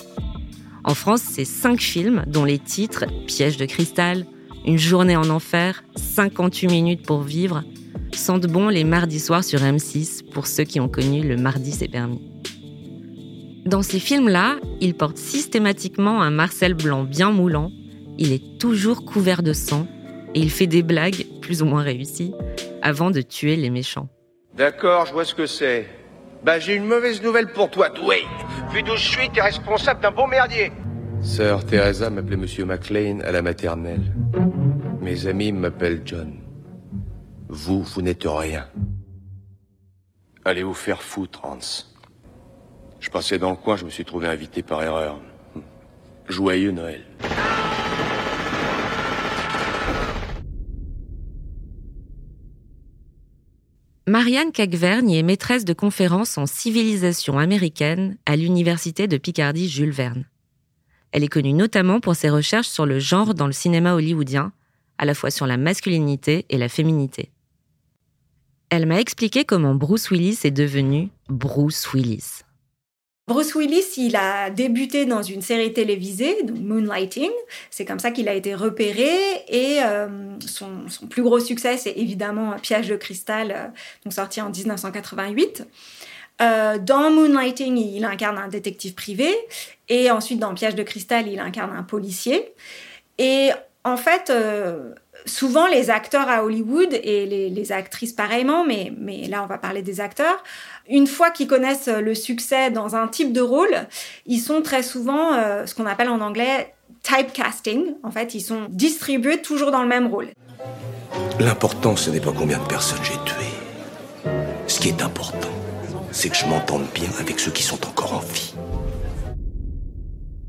En 0.83 0.95
France, 0.95 1.21
c'est 1.21 1.45
cinq 1.45 1.83
films, 1.83 2.25
dont 2.27 2.47
les 2.47 2.59
titres 2.59 3.05
Piège 3.27 3.59
de 3.59 3.67
cristal, 3.67 4.25
Une 4.65 4.79
journée 4.79 5.15
en 5.15 5.29
enfer, 5.29 5.85
58 5.97 6.69
minutes 6.69 7.07
pour 7.07 7.21
vivre, 7.21 7.65
sentent 8.15 8.47
bon 8.47 8.71
les 8.71 8.85
mardis 8.85 9.21
soirs 9.21 9.45
sur 9.45 9.61
M6 9.61 10.25
pour 10.31 10.47
ceux 10.47 10.65
qui 10.65 10.81
ont 10.81 10.89
connu 10.89 11.21
le 11.21 11.37
mardi 11.37 11.71
c'est 11.71 11.89
permis. 11.89 12.23
Dans 13.67 13.83
ces 13.83 14.01
films-là, 14.01 14.57
il 14.81 14.95
porte 14.95 15.19
systématiquement 15.19 16.23
un 16.23 16.31
Marcel 16.31 16.73
blanc 16.73 17.05
bien 17.05 17.31
moulant, 17.31 17.71
il 18.17 18.33
est 18.33 18.59
toujours 18.59 19.05
couvert 19.05 19.43
de 19.43 19.53
sang 19.53 19.87
et 20.35 20.41
il 20.41 20.51
fait 20.51 20.67
des 20.67 20.83
blagues, 20.83 21.27
plus 21.41 21.63
ou 21.63 21.67
moins 21.67 21.83
réussies, 21.83 22.35
avant 22.83 23.11
de 23.11 23.21
tuer 23.21 23.57
les 23.57 23.71
méchants. 23.71 24.09
D'accord, 24.55 25.07
je 25.07 25.13
vois 25.13 25.25
ce 25.25 25.35
que 25.35 25.47
c'est. 25.47 25.87
Bah 26.45 26.59
j'ai 26.59 26.75
une 26.75 26.85
mauvaise 26.85 27.23
nouvelle 27.23 27.53
pour 27.53 27.71
toi, 27.71 27.89
Dwayne. 27.89 28.29
Vu 28.71 28.83
d'où 28.83 28.97
je 28.97 29.09
suis, 29.09 29.31
t'es 29.31 29.41
responsable 29.41 30.01
d'un 30.01 30.11
bon 30.11 30.27
merdier. 30.27 30.71
Sœur 31.23 31.65
Teresa 31.65 32.11
m'appelait 32.11 32.37
Monsieur 32.37 32.67
McLean 32.67 33.21
à 33.21 33.33
la 33.33 33.41
maternelle. 33.41 34.13
Mes 35.01 35.27
amis 35.27 35.53
m'appellent 35.53 36.03
John. 36.05 36.35
Vous, 37.49 37.83
vous 37.83 38.03
n'êtes 38.03 38.25
rien. 38.27 38.67
Allez 40.45 40.63
vous 40.63 40.75
faire 40.75 41.03
foutre, 41.03 41.45
Hans? 41.45 41.85
Je 43.01 43.11
passais 43.11 43.39
dans 43.39 43.51
le 43.51 43.57
coin, 43.57 43.77
je 43.77 43.85
me 43.85 43.91
suis 43.91 44.05
trouvé 44.05 44.29
invité 44.29 44.63
par 44.63 44.83
erreur. 44.83 45.19
Joyeux 46.29 46.73
Noël. 46.73 47.05
Marianne 54.07 54.53
Cagvergne 54.53 55.13
est 55.13 55.23
maîtresse 55.23 55.65
de 55.65 55.73
conférences 55.73 56.37
en 56.37 56.45
civilisation 56.45 57.39
américaine 57.39 58.19
à 58.27 58.37
l'université 58.37 59.07
de 59.07 59.17
Picardie 59.17 59.67
Jules 59.67 59.93
Verne. 59.93 60.27
Elle 61.13 61.25
est 61.25 61.29
connue 61.29 61.55
notamment 61.55 62.01
pour 62.01 62.15
ses 62.15 62.29
recherches 62.29 62.69
sur 62.69 62.85
le 62.85 62.99
genre 62.99 63.33
dans 63.33 63.47
le 63.47 63.53
cinéma 63.53 63.95
hollywoodien, 63.95 64.53
à 64.99 65.07
la 65.07 65.15
fois 65.15 65.31
sur 65.31 65.47
la 65.47 65.57
masculinité 65.57 66.45
et 66.51 66.59
la 66.59 66.69
féminité. 66.69 67.31
Elle 68.69 68.85
m'a 68.85 69.01
expliqué 69.01 69.47
comment 69.47 69.75
Bruce 69.75 70.11
Willis 70.11 70.41
est 70.45 70.51
devenu 70.51 71.09
Bruce 71.31 71.91
Willis. 71.95 72.43
Bruce 73.27 73.55
Willis, 73.55 73.95
il 73.97 74.17
a 74.17 74.51
débuté 74.51 75.07
dans 75.07 75.23
une 75.23 75.41
série 75.41 75.73
télévisée, 75.73 76.43
donc 76.43 76.59
Moonlighting. 76.59 77.31
C'est 77.71 77.87
comme 77.87 77.99
ça 77.99 78.11
qu'il 78.11 78.29
a 78.29 78.35
été 78.35 78.55
repéré. 78.55 79.09
Et 79.49 79.83
euh, 79.83 80.39
son, 80.47 80.85
plus 81.09 81.23
gros 81.23 81.41
succès, 81.41 81.79
c'est 81.79 81.93
évidemment 81.93 82.55
Piège 82.61 82.89
de 82.89 82.97
cristal, 82.97 83.51
euh, 83.51 83.67
donc 84.05 84.13
sorti 84.13 84.43
en 84.43 84.51
1988. 84.51 85.67
Euh, 86.43 86.77
dans 86.77 87.11
Moonlighting, 87.11 87.79
il 87.79 88.05
incarne 88.05 88.37
un 88.37 88.49
détective 88.49 88.93
privé. 88.93 89.35
Et 89.89 90.11
ensuite, 90.11 90.39
dans 90.39 90.53
Piège 90.53 90.75
de 90.75 90.83
cristal, 90.83 91.27
il 91.27 91.41
incarne 91.41 91.75
un 91.75 91.83
policier. 91.83 92.53
Et 93.17 93.53
en 93.85 93.97
fait, 93.97 94.31
souvent 95.27 95.67
les 95.67 95.91
acteurs 95.91 96.29
à 96.29 96.45
Hollywood 96.45 96.93
et 96.93 97.27
les, 97.27 97.73
actrices 97.73 98.13
pareillement, 98.13 98.65
mais, 98.65 98.93
mais 98.99 99.27
là 99.27 99.43
on 99.43 99.47
va 99.47 99.59
parler 99.59 99.83
des 99.83 100.01
acteurs, 100.01 100.43
une 100.89 101.07
fois 101.07 101.31
qu'ils 101.31 101.47
connaissent 101.47 101.89
le 101.89 102.15
succès 102.15 102.71
dans 102.71 102.95
un 102.95 103.09
type 103.09 103.33
de 103.33 103.41
rôle, 103.41 103.75
ils 104.27 104.39
sont 104.39 104.61
très 104.61 104.83
souvent 104.83 105.33
euh, 105.33 105.67
ce 105.67 105.75
qu'on 105.75 105.87
appelle 105.87 106.11
en 106.11 106.21
anglais 106.21 106.75
typecasting. 107.03 107.95
En 108.03 108.11
fait, 108.11 108.35
ils 108.35 108.41
sont 108.41 108.67
distribués 108.69 109.41
toujours 109.41 109.71
dans 109.71 109.83
le 109.83 109.89
même 109.89 110.09
rôle. 110.09 110.29
L'important, 111.39 111.97
ce 111.97 112.11
n'est 112.11 112.21
pas 112.21 112.33
combien 112.37 112.59
de 112.59 112.67
personnes 112.67 113.03
j'ai 113.03 113.19
tuées. 113.25 114.33
Ce 114.67 114.81
qui 114.81 114.89
est 114.89 115.03
important, 115.03 115.49
c'est 116.11 116.31
que 116.31 116.37
je 116.37 116.47
m'entende 116.47 116.87
bien 116.95 117.09
avec 117.21 117.39
ceux 117.39 117.51
qui 117.51 117.63
sont 117.63 117.87
encore 117.87 118.15
en 118.15 118.21
vie. 118.21 118.55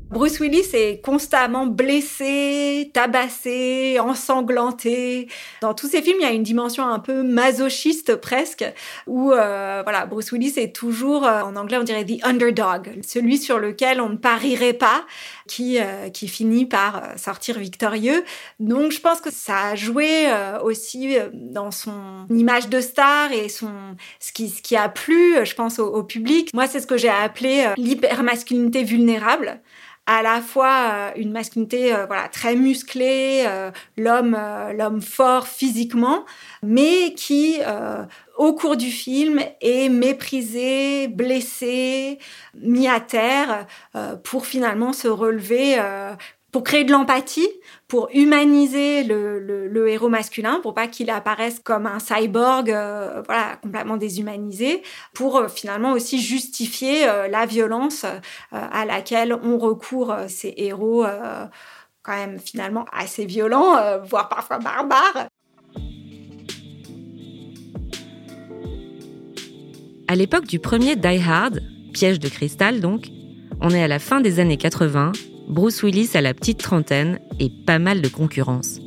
Bruce 0.08 0.38
Willis 0.38 0.70
est 0.72 1.04
constamment 1.04 1.66
blessé, 1.66 2.90
tabassé, 2.94 3.98
ensanglanté. 3.98 5.26
Dans 5.60 5.74
tous 5.74 5.88
ces 5.88 6.00
films, 6.00 6.18
il 6.20 6.22
y 6.22 6.26
a 6.26 6.32
une 6.32 6.44
dimension 6.44 6.86
un 6.86 7.00
peu 7.00 7.24
masochiste 7.24 8.14
presque, 8.14 8.64
où 9.08 9.32
euh, 9.32 9.80
voilà, 9.82 10.06
Bruce 10.06 10.30
Willis 10.30 10.54
est 10.58 10.74
toujours, 10.74 11.26
euh, 11.26 11.42
en 11.42 11.56
anglais 11.56 11.76
on 11.78 11.82
dirait 11.82 12.04
the 12.04 12.24
underdog, 12.24 13.00
celui 13.04 13.36
sur 13.36 13.58
lequel 13.58 14.00
on 14.00 14.10
ne 14.10 14.16
parierait 14.16 14.74
pas, 14.74 15.04
qui 15.48 15.80
euh, 15.80 16.08
qui 16.08 16.28
finit 16.28 16.66
par 16.66 17.02
sortir 17.16 17.58
victorieux. 17.58 18.24
Donc 18.60 18.92
je 18.92 19.00
pense 19.00 19.20
que 19.20 19.32
ça 19.32 19.70
a 19.70 19.74
joué 19.74 20.26
aussi 20.62 21.16
dans 21.32 21.72
son 21.72 22.26
image 22.30 22.68
de 22.68 22.80
star 22.80 23.32
et 23.32 23.48
son 23.48 23.72
ce 24.20 24.32
qui 24.32 24.50
ce 24.50 24.62
qui 24.62 24.76
a 24.76 24.88
plu, 24.88 25.44
je 25.44 25.54
pense 25.54 25.80
au, 25.80 25.86
au 25.86 26.04
public. 26.04 26.50
Moi, 26.54 26.68
c'est 26.68 26.80
ce 26.80 26.86
que 26.86 26.96
j'ai 26.96 27.08
appelé 27.08 27.66
l'hypermasculinité 27.76 28.84
vulnérable 28.84 29.60
à 30.06 30.22
la 30.22 30.40
fois 30.40 30.90
euh, 30.90 31.10
une 31.16 31.32
masculinité 31.32 31.92
euh, 31.92 32.06
voilà 32.06 32.28
très 32.28 32.54
musclée, 32.54 33.44
euh, 33.46 33.70
l'homme 33.96 34.38
l'homme 34.76 35.02
fort 35.02 35.48
physiquement, 35.48 36.24
mais 36.62 37.12
qui 37.14 37.58
au 38.36 38.52
cours 38.54 38.76
du 38.76 38.90
film 38.90 39.40
est 39.60 39.88
méprisé, 39.88 41.08
blessé, 41.08 42.18
mis 42.54 42.88
à 42.88 43.00
terre 43.00 43.66
pour 44.24 44.46
finalement 44.46 44.92
se 44.92 45.08
relever 45.08 45.78
pour 46.56 46.64
créer 46.64 46.84
de 46.84 46.90
l'empathie, 46.90 47.50
pour 47.86 48.08
humaniser 48.14 49.04
le, 49.04 49.88
héros 49.90 50.08
masculin, 50.08 50.60
pour 50.62 50.72
pas 50.72 50.86
qu'il 50.86 51.10
apparaisse 51.10 51.60
comme 51.62 51.84
un 51.84 51.98
cyborg, 51.98 52.70
euh, 52.70 53.20
voilà, 53.26 53.56
complètement 53.56 53.98
déshumanisé, 53.98 54.82
pour 55.12 55.36
euh, 55.36 55.48
finalement 55.48 55.92
aussi 55.92 56.18
justifier 56.18 57.06
euh, 57.06 57.28
la 57.28 57.44
violence 57.44 58.06
à 58.52 58.86
laquelle 58.86 59.34
on 59.34 59.58
recourt 59.58 60.14
ces 60.28 60.54
héros 60.56 61.04
quand 62.02 62.16
même 62.16 62.38
finalement 62.38 62.86
assez 62.90 63.26
violents, 63.26 63.76
voire 64.02 64.30
parfois 64.30 64.58
barbares. 64.58 65.28
À 70.08 70.14
l'époque 70.16 70.46
du 70.46 70.58
premier 70.58 70.96
Die 70.96 71.20
Hard, 71.22 71.60
piège 71.92 72.18
de 72.18 72.30
cristal 72.30 72.80
donc, 72.80 73.08
on 73.60 73.68
est 73.72 73.82
à 73.82 73.88
la 73.88 73.98
fin 73.98 74.22
des 74.22 74.40
années 74.40 74.56
80 74.56 75.12
Bruce 75.48 75.84
Willis 75.84 76.10
a 76.14 76.20
la 76.20 76.34
petite 76.34 76.58
trentaine 76.58 77.20
et 77.38 77.50
pas 77.50 77.78
mal 77.78 78.02
de 78.02 78.08
concurrence. 78.08 78.80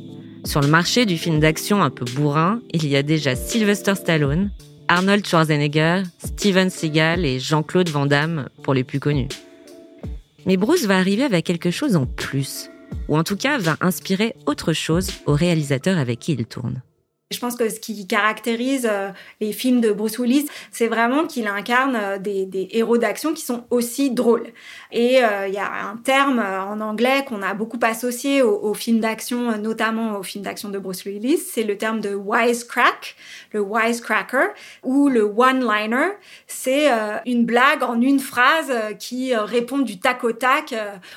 Sur 0.44 0.60
le 0.60 0.68
marché 0.68 1.06
du 1.06 1.16
film 1.16 1.40
d'action 1.40 1.82
un 1.82 1.88
peu 1.88 2.04
bourrin, 2.04 2.60
il 2.72 2.86
y 2.86 2.96
a 2.96 3.02
déjà 3.02 3.34
Sylvester 3.34 3.94
Stallone, 3.94 4.50
Arnold 4.88 5.26
Schwarzenegger, 5.26 6.02
Steven 6.22 6.68
Seagal 6.68 7.24
et 7.24 7.38
Jean-Claude 7.38 7.88
Van 7.88 8.04
Damme 8.04 8.48
pour 8.62 8.74
les 8.74 8.84
plus 8.84 9.00
connus. 9.00 9.28
Mais 10.44 10.58
Bruce 10.58 10.84
va 10.84 10.98
arriver 10.98 11.22
avec 11.22 11.46
quelque 11.46 11.70
chose 11.70 11.96
en 11.96 12.04
plus, 12.04 12.70
ou 13.08 13.16
en 13.16 13.24
tout 13.24 13.36
cas 13.36 13.56
va 13.56 13.76
inspirer 13.80 14.34
autre 14.46 14.74
chose 14.74 15.10
aux 15.24 15.34
réalisateurs 15.34 15.98
avec 15.98 16.18
qui 16.18 16.32
il 16.32 16.44
tourne. 16.44 16.82
Je 17.30 17.38
pense 17.38 17.54
que 17.54 17.68
ce 17.68 17.78
qui 17.78 18.08
caractérise 18.08 18.88
euh, 18.90 19.10
les 19.40 19.52
films 19.52 19.80
de 19.80 19.92
Bruce 19.92 20.18
Willis, 20.18 20.48
c'est 20.72 20.88
vraiment 20.88 21.28
qu'il 21.28 21.46
incarne 21.46 21.94
euh, 21.94 22.18
des, 22.18 22.44
des 22.44 22.68
héros 22.72 22.98
d'action 22.98 23.34
qui 23.34 23.42
sont 23.42 23.66
aussi 23.70 24.10
drôles. 24.10 24.48
Et 24.92 25.22
euh, 25.22 25.46
il 25.46 25.54
y 25.54 25.58
a 25.58 25.88
un 25.88 25.96
terme 25.96 26.40
en 26.40 26.80
anglais 26.80 27.24
qu'on 27.26 27.42
a 27.42 27.54
beaucoup 27.54 27.78
associé 27.82 28.42
aux, 28.42 28.74
films 28.74 29.00
d'action, 29.00 29.56
notamment 29.58 30.18
aux 30.18 30.22
films 30.22 30.44
d'action 30.44 30.68
de 30.68 30.78
Bruce 30.78 31.04
Willis, 31.04 31.38
c'est 31.38 31.62
le 31.62 31.76
terme 31.76 32.00
de 32.00 32.14
wisecrack, 32.14 33.16
le 33.52 33.60
wisecracker, 33.60 34.48
ou 34.82 35.08
le 35.08 35.22
one-liner. 35.22 36.10
C'est 36.46 36.88
une 37.26 37.44
blague 37.44 37.82
en 37.82 38.00
une 38.00 38.20
phrase 38.20 38.72
qui 38.98 39.34
répond 39.34 39.78
du 39.78 39.98
tac 39.98 40.24
au 40.24 40.32
tac 40.32 40.74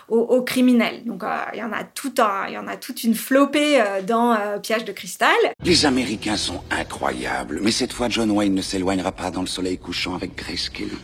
aux, 0.07 0.41
criminels. 0.41 1.03
Donc 1.05 1.23
il 1.53 1.59
y 1.59 1.63
en 1.63 1.71
a 1.71 1.83
tout 1.83 2.13
il 2.47 2.53
y 2.53 2.57
en 2.57 2.67
a 2.67 2.77
toute 2.77 3.03
une 3.03 3.15
flopée 3.15 3.81
dans 4.05 4.37
Piège 4.61 4.85
de 4.85 4.91
cristal. 4.91 5.35
Les 5.63 5.85
Américains 5.85 6.37
sont 6.37 6.61
incroyables, 6.71 7.59
mais 7.61 7.71
cette 7.71 7.93
fois 7.93 8.09
John 8.09 8.31
Wayne 8.31 8.53
ne 8.53 8.61
s'éloignera 8.61 9.11
pas 9.11 9.31
dans 9.31 9.41
le 9.41 9.47
soleil 9.47 9.77
couchant 9.77 10.15
avec 10.15 10.35
Grace 10.35 10.69
Kelly. 10.69 10.97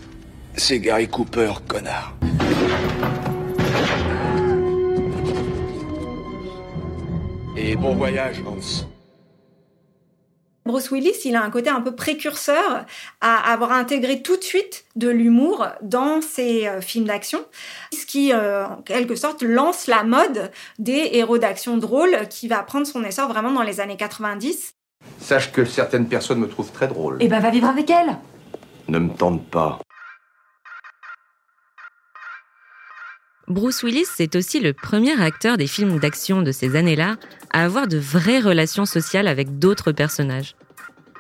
C'est 0.56 0.80
Gary 0.80 1.08
Cooper, 1.08 1.54
connard. 1.68 2.16
Et 7.56 7.76
bon 7.76 7.96
voyage, 7.96 8.42
Hans. 8.46 8.86
Bruce 10.66 10.92
Willis, 10.92 11.22
il 11.26 11.36
a 11.36 11.44
un 11.44 11.50
côté 11.50 11.70
un 11.70 11.82
peu 11.82 11.96
précurseur 11.96 12.86
à 13.22 13.52
avoir 13.52 13.72
intégré 13.72 14.22
tout 14.22 14.38
de 14.38 14.44
suite 14.44 14.86
de 14.96 15.10
l'humour 15.10 15.66
dans 15.82 16.22
ses 16.22 16.68
euh, 16.68 16.80
films 16.80 17.06
d'action, 17.06 17.40
ce 17.92 18.06
qui, 18.06 18.32
euh, 18.34 18.68
en 18.68 18.76
quelque 18.84 19.16
sorte, 19.16 19.42
lance 19.42 19.88
la 19.88 20.04
mode 20.04 20.52
des 20.78 21.10
héros 21.14 21.40
d'action 21.40 21.78
drôles 21.78 22.28
qui 22.30 22.48
va 22.48 22.62
prendre 22.62 22.86
son 22.86 23.04
essor 23.04 23.28
vraiment 23.30 23.52
dans 23.52 23.64
les 23.64 23.80
années 23.80 23.98
90. 23.98 24.76
Sache 25.20 25.52
que 25.52 25.66
certaines 25.66 26.08
personnes 26.08 26.40
me 26.40 26.48
trouvent 26.48 26.72
très 26.72 26.88
drôle. 26.88 27.18
Eh 27.20 27.28
ben, 27.28 27.40
va 27.40 27.50
vivre 27.50 27.68
avec 27.68 27.90
elle. 27.90 28.18
Ne 28.90 29.00
me 29.00 29.10
tente 29.10 29.44
pas. 29.46 29.80
Bruce 33.50 33.82
Willis, 33.82 34.06
c'est 34.06 34.36
aussi 34.36 34.60
le 34.60 34.74
premier 34.74 35.20
acteur 35.20 35.58
des 35.58 35.66
films 35.66 35.98
d'action 35.98 36.44
de 36.44 36.52
ces 36.52 36.76
années-là 36.76 37.16
à 37.52 37.66
avoir 37.66 37.88
de 37.88 37.98
vraies 37.98 38.40
relations 38.40 38.86
sociales 38.86 39.28
avec 39.28 39.58
d'autres 39.58 39.92
personnages. 39.92 40.56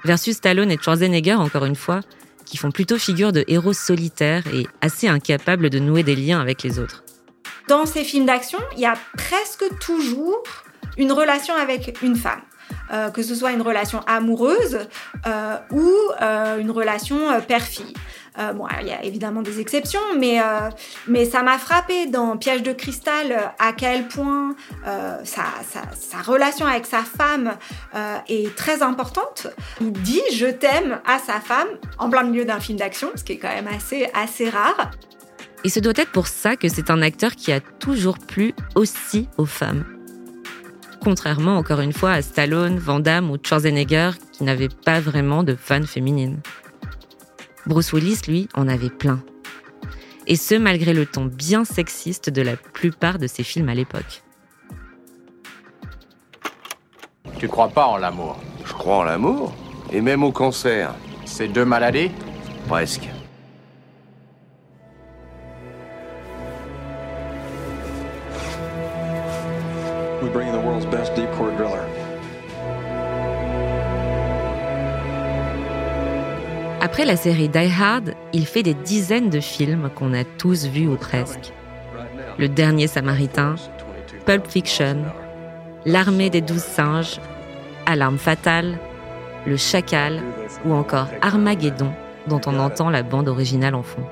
Versus 0.06 0.36
Stallone 0.36 0.70
et 0.70 0.78
Schwarzenegger, 0.78 1.34
encore 1.34 1.65
une 1.65 1.76
fois, 1.76 2.02
qui 2.46 2.58
font 2.58 2.70
plutôt 2.70 3.00
figure 3.00 3.32
de 3.32 3.44
héros 3.48 3.74
solitaires 3.74 4.44
et 4.54 4.68
assez 4.82 5.08
incapables 5.08 5.72
de 5.72 5.80
nouer 5.80 6.04
des 6.04 6.15
liens 6.15 6.39
avec 6.39 6.62
les 6.62 6.78
autres. 6.78 7.04
Dans 7.68 7.88
ces 7.88 8.04
films 8.04 8.28
d'action, 8.28 8.60
il 8.74 8.82
y 8.82 8.86
a 8.86 8.94
presque 9.18 9.65
toujours 9.80 10.44
une 10.98 11.12
relation 11.12 11.56
avec 11.56 12.00
une 12.04 12.15
femme. 12.15 12.42
Euh, 12.92 13.10
que 13.10 13.22
ce 13.22 13.36
soit 13.36 13.52
une 13.52 13.62
relation 13.62 14.02
amoureuse 14.08 14.80
euh, 15.28 15.58
ou 15.72 15.92
euh, 16.22 16.60
une 16.60 16.72
relation 16.72 17.18
père-fille. 17.48 17.94
Bon, 18.54 18.65
il 18.82 18.88
y 18.88 18.91
a 18.91 19.04
évidemment 19.04 19.41
des 19.41 19.60
exceptions, 19.60 19.99
mais, 20.17 20.39
mais 21.08 21.25
ça 21.25 21.43
m'a 21.43 21.58
frappé 21.58 22.08
dans 22.08 22.38
Piège 22.38 22.63
de 22.63 22.73
cristal 22.73 23.54
à 23.60 23.73
quel 23.73 24.08
point 24.08 24.56
sa, 25.23 25.43
sa, 25.63 26.21
relation 26.21 26.65
avec 26.65 26.86
sa 26.86 27.04
femme 27.04 27.58
est 28.28 28.56
très 28.56 28.82
importante. 28.82 29.47
Il 29.82 29.91
dit 29.91 30.21
je 30.34 30.45
t'aime 30.47 30.99
à 31.06 31.19
sa 31.19 31.39
femme 31.39 31.67
en 31.97 32.10
plein 32.10 32.23
milieu 32.23 32.45
d'un 32.45 32.60
film 32.60 32.78
d'action, 32.78 33.10
ce 33.15 33.23
qui 33.23 33.34
est 33.34 33.38
quand 33.38 33.54
même 33.54 33.67
assez, 33.67 34.10
assez 34.13 34.49
rare. 34.49 34.91
Et 35.63 35.69
ce 35.69 35.80
doit 35.80 35.93
être 35.95 36.12
pour 36.12 36.28
ça 36.28 36.56
que 36.56 36.69
c'est 36.69 36.89
un 36.89 37.02
acteur 37.02 37.36
qui 37.36 37.52
a 37.52 37.60
toujours 37.60 38.17
plu 38.17 38.54
aussi 38.75 39.28
aux 39.38 39.45
femmes 39.45 39.84
contrairement 40.99 41.58
encore 41.58 41.80
une 41.80 41.93
fois 41.93 42.12
à 42.12 42.21
Stallone, 42.21 42.78
Van 42.78 42.99
Damme 42.99 43.32
ou 43.32 43.38
Schwarzenegger 43.41 44.12
qui 44.32 44.43
n'avaient 44.43 44.69
pas 44.69 44.99
vraiment 44.99 45.43
de 45.43 45.56
fans 45.56 45.84
féminines. 45.84 46.39
Bruce 47.70 47.94
Willis, 47.94 48.22
lui, 48.28 48.50
en 48.56 48.68
avait 48.68 48.90
plein. 48.90 49.20
Et 50.26 50.36
ce, 50.36 50.56
malgré 50.56 50.92
le 50.92 51.06
ton 51.06 51.26
bien 51.26 51.66
sexiste 51.66 52.32
de 52.32 52.42
la 52.42 52.56
plupart 52.58 53.20
de 53.20 53.28
ses 53.28 53.44
films 53.44 53.70
à 53.70 53.76
l'époque. 53.76 54.24
Tu 57.38 57.48
crois 57.48 57.70
pas 57.70 57.86
en 57.86 57.98
l'amour? 57.98 58.40
Je 58.66 58.74
crois 58.74 58.98
en 58.98 59.04
l'amour, 59.04 59.54
et 59.94 60.02
même 60.02 60.24
au 60.24 60.32
cancer. 60.32 60.96
C'est 61.26 61.48
deux 61.48 61.64
maladies? 61.64 62.10
Presque. 62.68 63.08
Après 76.82 77.04
la 77.04 77.18
série 77.18 77.50
Die 77.50 77.58
Hard, 77.58 78.13
il 78.32 78.46
fait 78.46 78.63
des 78.63 78.74
dizaines 78.74 79.30
de 79.30 79.42
films 79.42 79.89
qu'on 79.96 80.13
a 80.13 80.24
tous 80.24 80.65
vus 80.65 80.88
ou 80.88 80.96
presque. 80.96 81.52
Le 82.38 82.48
Dernier 82.48 82.88
Samaritain, 82.88 83.56
Pulp 84.26 84.48
Fiction, 84.48 85.04
L'Armée 85.86 86.30
des 86.30 86.39
Douze 86.39 86.63
Singes, 86.63 87.20
Alarme 87.86 88.18
Fatale, 88.18 88.78
Le 89.46 89.58
Chacal 89.58 90.22
ou 90.65 90.74
encore 90.74 91.08
Armageddon, 91.22 91.92
dont 92.28 92.39
on 92.46 92.58
entend 92.60 92.89
la 92.89 93.04
bande 93.04 93.28
originale 93.28 93.76
en 93.76 93.84
fond. 93.84 94.06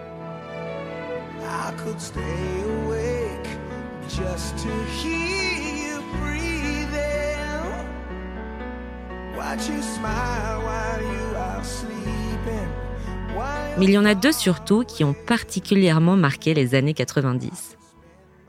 Mais 13.77 13.85
il 13.85 13.91
y 13.91 13.97
en 13.97 14.05
a 14.05 14.15
deux 14.15 14.31
surtout 14.31 14.83
qui 14.83 15.03
ont 15.03 15.13
particulièrement 15.13 16.15
marqué 16.15 16.53
les 16.53 16.75
années 16.75 16.93
90. 16.93 17.77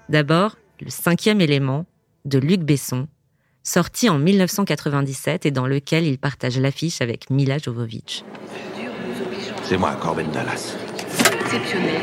D'abord, 0.08 0.56
le 0.80 0.90
cinquième 0.90 1.40
élément 1.40 1.84
de 2.24 2.38
Luc 2.38 2.60
Besson, 2.60 3.08
sorti 3.62 4.08
en 4.08 4.18
1997 4.18 5.44
et 5.44 5.50
dans 5.50 5.66
lequel 5.66 6.06
il 6.06 6.18
partage 6.18 6.58
l'affiche 6.58 7.02
avec 7.02 7.28
Mila 7.30 7.58
Jovovich. 7.58 8.24
C'est 9.64 9.76
moi, 9.76 9.96
Corbin 10.00 10.28
Dallas. 10.32 10.74
Exceptionnel. 11.40 12.00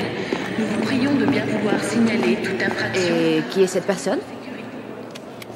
Nous 0.60 0.66
vous 0.68 0.82
prions 0.82 1.16
de 1.16 1.26
bien 1.26 1.46
vouloir 1.46 1.84
signaler 1.84 2.38
toute 2.44 2.62
infraction. 2.62 3.16
Et 3.16 3.42
qui 3.50 3.64
est 3.64 3.68
cette 3.68 3.88
personne? 3.88 4.20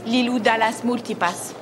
Lilou 0.06 0.40
Dallas 0.40 0.82
Multipass. 0.84 1.54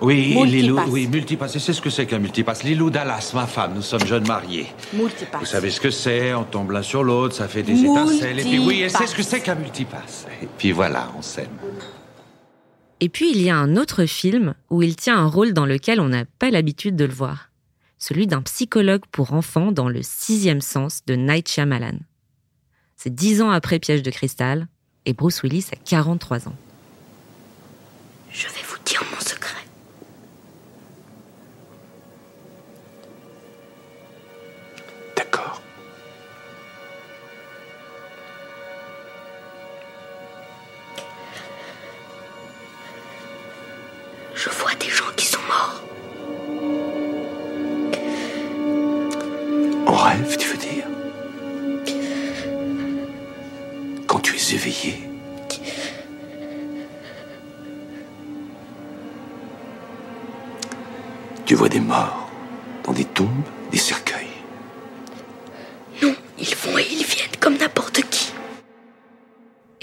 Oui, 0.00 0.36
Lilou, 0.46 0.78
oui, 0.88 1.06
multipass. 1.06 1.58
c'est 1.58 1.72
ce 1.72 1.80
que 1.80 1.88
c'est 1.88 2.06
qu'un 2.06 2.18
multipass. 2.18 2.62
Lilou 2.62 2.90
Dallas, 2.90 3.32
ma 3.34 3.46
femme, 3.46 3.72
nous 3.74 3.82
sommes 3.82 4.04
jeunes 4.06 4.26
mariés. 4.26 4.66
Multipass. 4.92 5.40
Vous 5.40 5.46
savez 5.46 5.70
ce 5.70 5.80
que 5.80 5.90
c'est, 5.90 6.34
on 6.34 6.44
tombe 6.44 6.70
l'un 6.70 6.82
sur 6.82 7.02
l'autre, 7.02 7.34
ça 7.34 7.48
fait 7.48 7.62
des 7.62 7.80
étincelles. 7.82 8.40
Et 8.40 8.42
puis 8.42 8.58
oui, 8.58 8.80
elle 8.82 8.90
sait 8.90 9.06
ce 9.06 9.14
que 9.14 9.22
c'est 9.22 9.40
qu'un 9.40 9.54
multipass. 9.54 10.26
Et 10.42 10.48
puis 10.58 10.72
voilà, 10.72 11.10
on 11.16 11.22
s'aime. 11.22 11.48
Et 13.00 13.08
puis 13.08 13.30
il 13.30 13.42
y 13.42 13.50
a 13.50 13.56
un 13.56 13.76
autre 13.76 14.06
film 14.06 14.54
où 14.70 14.82
il 14.82 14.96
tient 14.96 15.18
un 15.18 15.26
rôle 15.26 15.52
dans 15.52 15.66
lequel 15.66 16.00
on 16.00 16.08
n'a 16.08 16.24
pas 16.38 16.50
l'habitude 16.50 16.96
de 16.96 17.04
le 17.04 17.12
voir. 17.12 17.50
Celui 17.98 18.26
d'un 18.26 18.42
psychologue 18.42 19.02
pour 19.10 19.32
enfants 19.32 19.72
dans 19.72 19.88
le 19.88 20.02
sixième 20.02 20.60
sens 20.60 21.02
de 21.06 21.14
Night 21.14 21.48
Shyamalan. 21.48 21.98
C'est 22.96 23.14
dix 23.14 23.42
ans 23.42 23.50
après 23.50 23.78
Piège 23.78 24.02
de 24.02 24.10
cristal, 24.10 24.68
et 25.04 25.12
Bruce 25.12 25.42
Willis 25.42 25.66
a 25.72 25.76
43 25.76 26.48
ans. 26.48 26.56
Je 28.30 28.46
vais 28.48 28.62
vous 28.66 28.76
dire 28.84 29.02
mon 29.12 29.15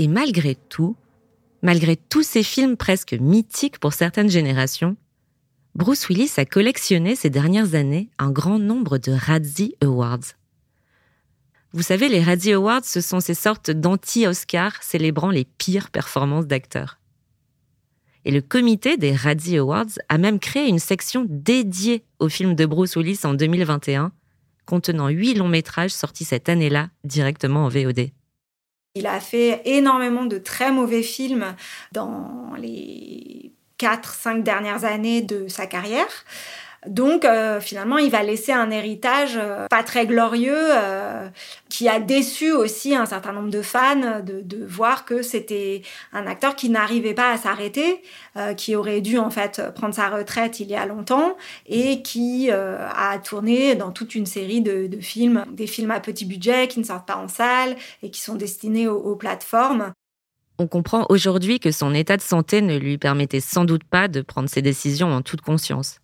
Et 0.03 0.07
malgré 0.09 0.55
tout, 0.55 0.97
Malgré 1.63 1.95
tous 1.95 2.23
ces 2.23 2.43
films 2.43 2.75
presque 2.75 3.13
mythiques 3.13 3.79
pour 3.79 3.93
certaines 3.93 4.29
générations, 4.29 4.97
Bruce 5.75 6.09
Willis 6.09 6.33
a 6.35 6.43
collectionné 6.43 7.15
ces 7.15 7.29
dernières 7.29 7.73
années 7.73 8.09
un 8.19 8.31
grand 8.31 8.59
nombre 8.59 8.97
de 8.97 9.13
Razzie 9.13 9.77
Awards. 9.81 10.35
Vous 11.71 11.81
savez, 11.81 12.09
les 12.09 12.21
Radio 12.21 12.57
Awards, 12.57 12.83
ce 12.83 12.99
sont 12.99 13.21
ces 13.21 13.33
sortes 13.33 13.71
d'anti-Oscars 13.71 14.83
célébrant 14.83 15.31
les 15.31 15.45
pires 15.45 15.89
performances 15.89 16.47
d'acteurs. 16.47 16.99
Et 18.25 18.31
le 18.31 18.41
comité 18.41 18.97
des 18.97 19.15
Radio 19.15 19.63
Awards 19.63 19.99
a 20.09 20.17
même 20.17 20.39
créé 20.39 20.67
une 20.67 20.79
section 20.79 21.25
dédiée 21.29 22.03
au 22.19 22.27
film 22.27 22.55
de 22.55 22.65
Bruce 22.65 22.97
Willis 22.97 23.21
en 23.23 23.35
2021, 23.35 24.11
contenant 24.65 25.07
huit 25.07 25.35
longs 25.35 25.47
métrages 25.47 25.91
sortis 25.91 26.25
cette 26.25 26.49
année-là 26.49 26.89
directement 27.05 27.65
en 27.65 27.69
VOD. 27.69 28.09
Il 28.95 29.07
a 29.07 29.19
fait 29.19 29.61
énormément 29.65 30.25
de 30.25 30.37
très 30.37 30.71
mauvais 30.71 31.01
films 31.01 31.55
dans 31.91 32.53
les 32.57 33.51
4-5 33.79 34.43
dernières 34.43 34.85
années 34.85 35.21
de 35.21 35.47
sa 35.47 35.65
carrière. 35.65 36.25
Donc 36.87 37.25
euh, 37.25 37.59
finalement, 37.59 37.97
il 37.97 38.11
va 38.11 38.23
laisser 38.23 38.51
un 38.51 38.69
héritage 38.69 39.37
euh, 39.37 39.67
pas 39.67 39.83
très 39.83 40.05
glorieux 40.05 40.53
euh, 40.57 41.29
qui 41.69 41.87
a 41.87 41.99
déçu 41.99 42.51
aussi 42.51 42.95
un 42.95 43.05
certain 43.05 43.31
nombre 43.31 43.49
de 43.49 43.61
fans 43.61 44.21
de, 44.21 44.65
voir 44.65 45.05
que 45.05 45.21
c'était 45.21 45.81
un 46.11 46.27
acteur 46.27 46.55
qui 46.55 46.69
n'arrivait 46.69 47.13
pas 47.13 47.31
à 47.31 47.37
s'arrêter, 47.37 48.01
qui 48.57 48.75
aurait 48.75 49.01
dû 49.01 49.17
en 49.17 49.29
fait 49.29 49.61
prendre 49.75 49.93
sa 49.93 50.09
retraite 50.09 50.59
il 50.59 50.69
y 50.69 50.75
a 50.75 50.85
longtemps 50.85 51.35
et 51.67 52.01
qui 52.01 52.49
a 52.51 53.19
tourné 53.19 53.75
dans 53.75 53.91
toute 53.91 54.15
une 54.15 54.25
série 54.25 54.61
de, 54.61 54.89
films, 55.01 55.45
des 55.51 55.67
films 55.67 55.91
à 55.91 55.99
petit 55.99 56.25
budget 56.25 56.67
qui 56.67 56.79
ne 56.79 56.85
sortent 56.85 57.07
pas 57.07 57.17
en 57.17 57.27
salle 57.27 57.75
et 58.01 58.09
qui 58.09 58.21
sont 58.21 58.35
destinés 58.35 58.87
aux 58.87 59.15
plateformes. 59.15 59.91
On 60.59 60.67
comprend 60.67 61.05
aujourd'hui 61.09 61.59
que 61.59 61.71
son 61.71 61.93
état 61.93 62.17
de 62.17 62.21
santé 62.21 62.61
ne 62.61 62.77
lui 62.77 62.97
permettait 62.97 63.41
sans 63.41 63.65
doute 63.65 63.83
pas 63.83 64.07
de 64.07 64.21
prendre 64.21 64.49
ses 64.49 64.61
décisions 64.61 65.11
en 65.11 65.21
toute 65.21 65.41
conscience. 65.41 65.99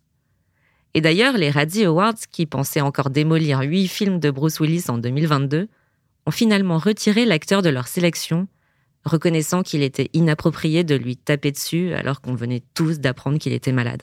Et 0.94 1.00
d'ailleurs, 1.00 1.36
les 1.36 1.50
Razzie 1.50 1.84
Awards, 1.84 2.14
qui 2.30 2.46
pensaient 2.46 2.80
encore 2.80 3.10
démolir 3.10 3.60
huit 3.60 3.88
films 3.88 4.18
de 4.18 4.30
Bruce 4.30 4.60
Willis 4.60 4.84
en 4.88 4.98
2022, 4.98 5.68
ont 6.26 6.30
finalement 6.30 6.78
retiré 6.78 7.24
l'acteur 7.24 7.62
de 7.62 7.70
leur 7.70 7.86
sélection, 7.86 8.48
reconnaissant 9.04 9.62
qu'il 9.62 9.82
était 9.82 10.10
inapproprié 10.12 10.84
de 10.84 10.96
lui 10.96 11.16
taper 11.16 11.52
dessus 11.52 11.94
alors 11.94 12.20
qu'on 12.20 12.34
venait 12.34 12.62
tous 12.74 12.98
d'apprendre 12.98 13.38
qu'il 13.38 13.52
était 13.52 13.72
malade. 13.72 14.02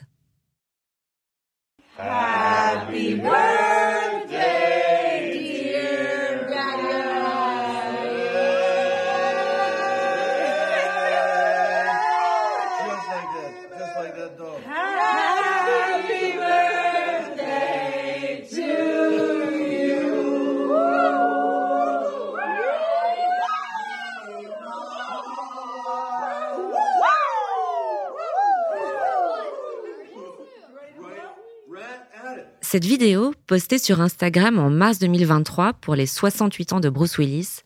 Cette 32.70 32.84
vidéo, 32.84 33.32
postée 33.46 33.78
sur 33.78 34.02
Instagram 34.02 34.58
en 34.58 34.68
mars 34.68 34.98
2023 34.98 35.72
pour 35.72 35.94
les 35.94 36.04
68 36.04 36.74
ans 36.74 36.80
de 36.80 36.90
Bruce 36.90 37.16
Willis, 37.16 37.60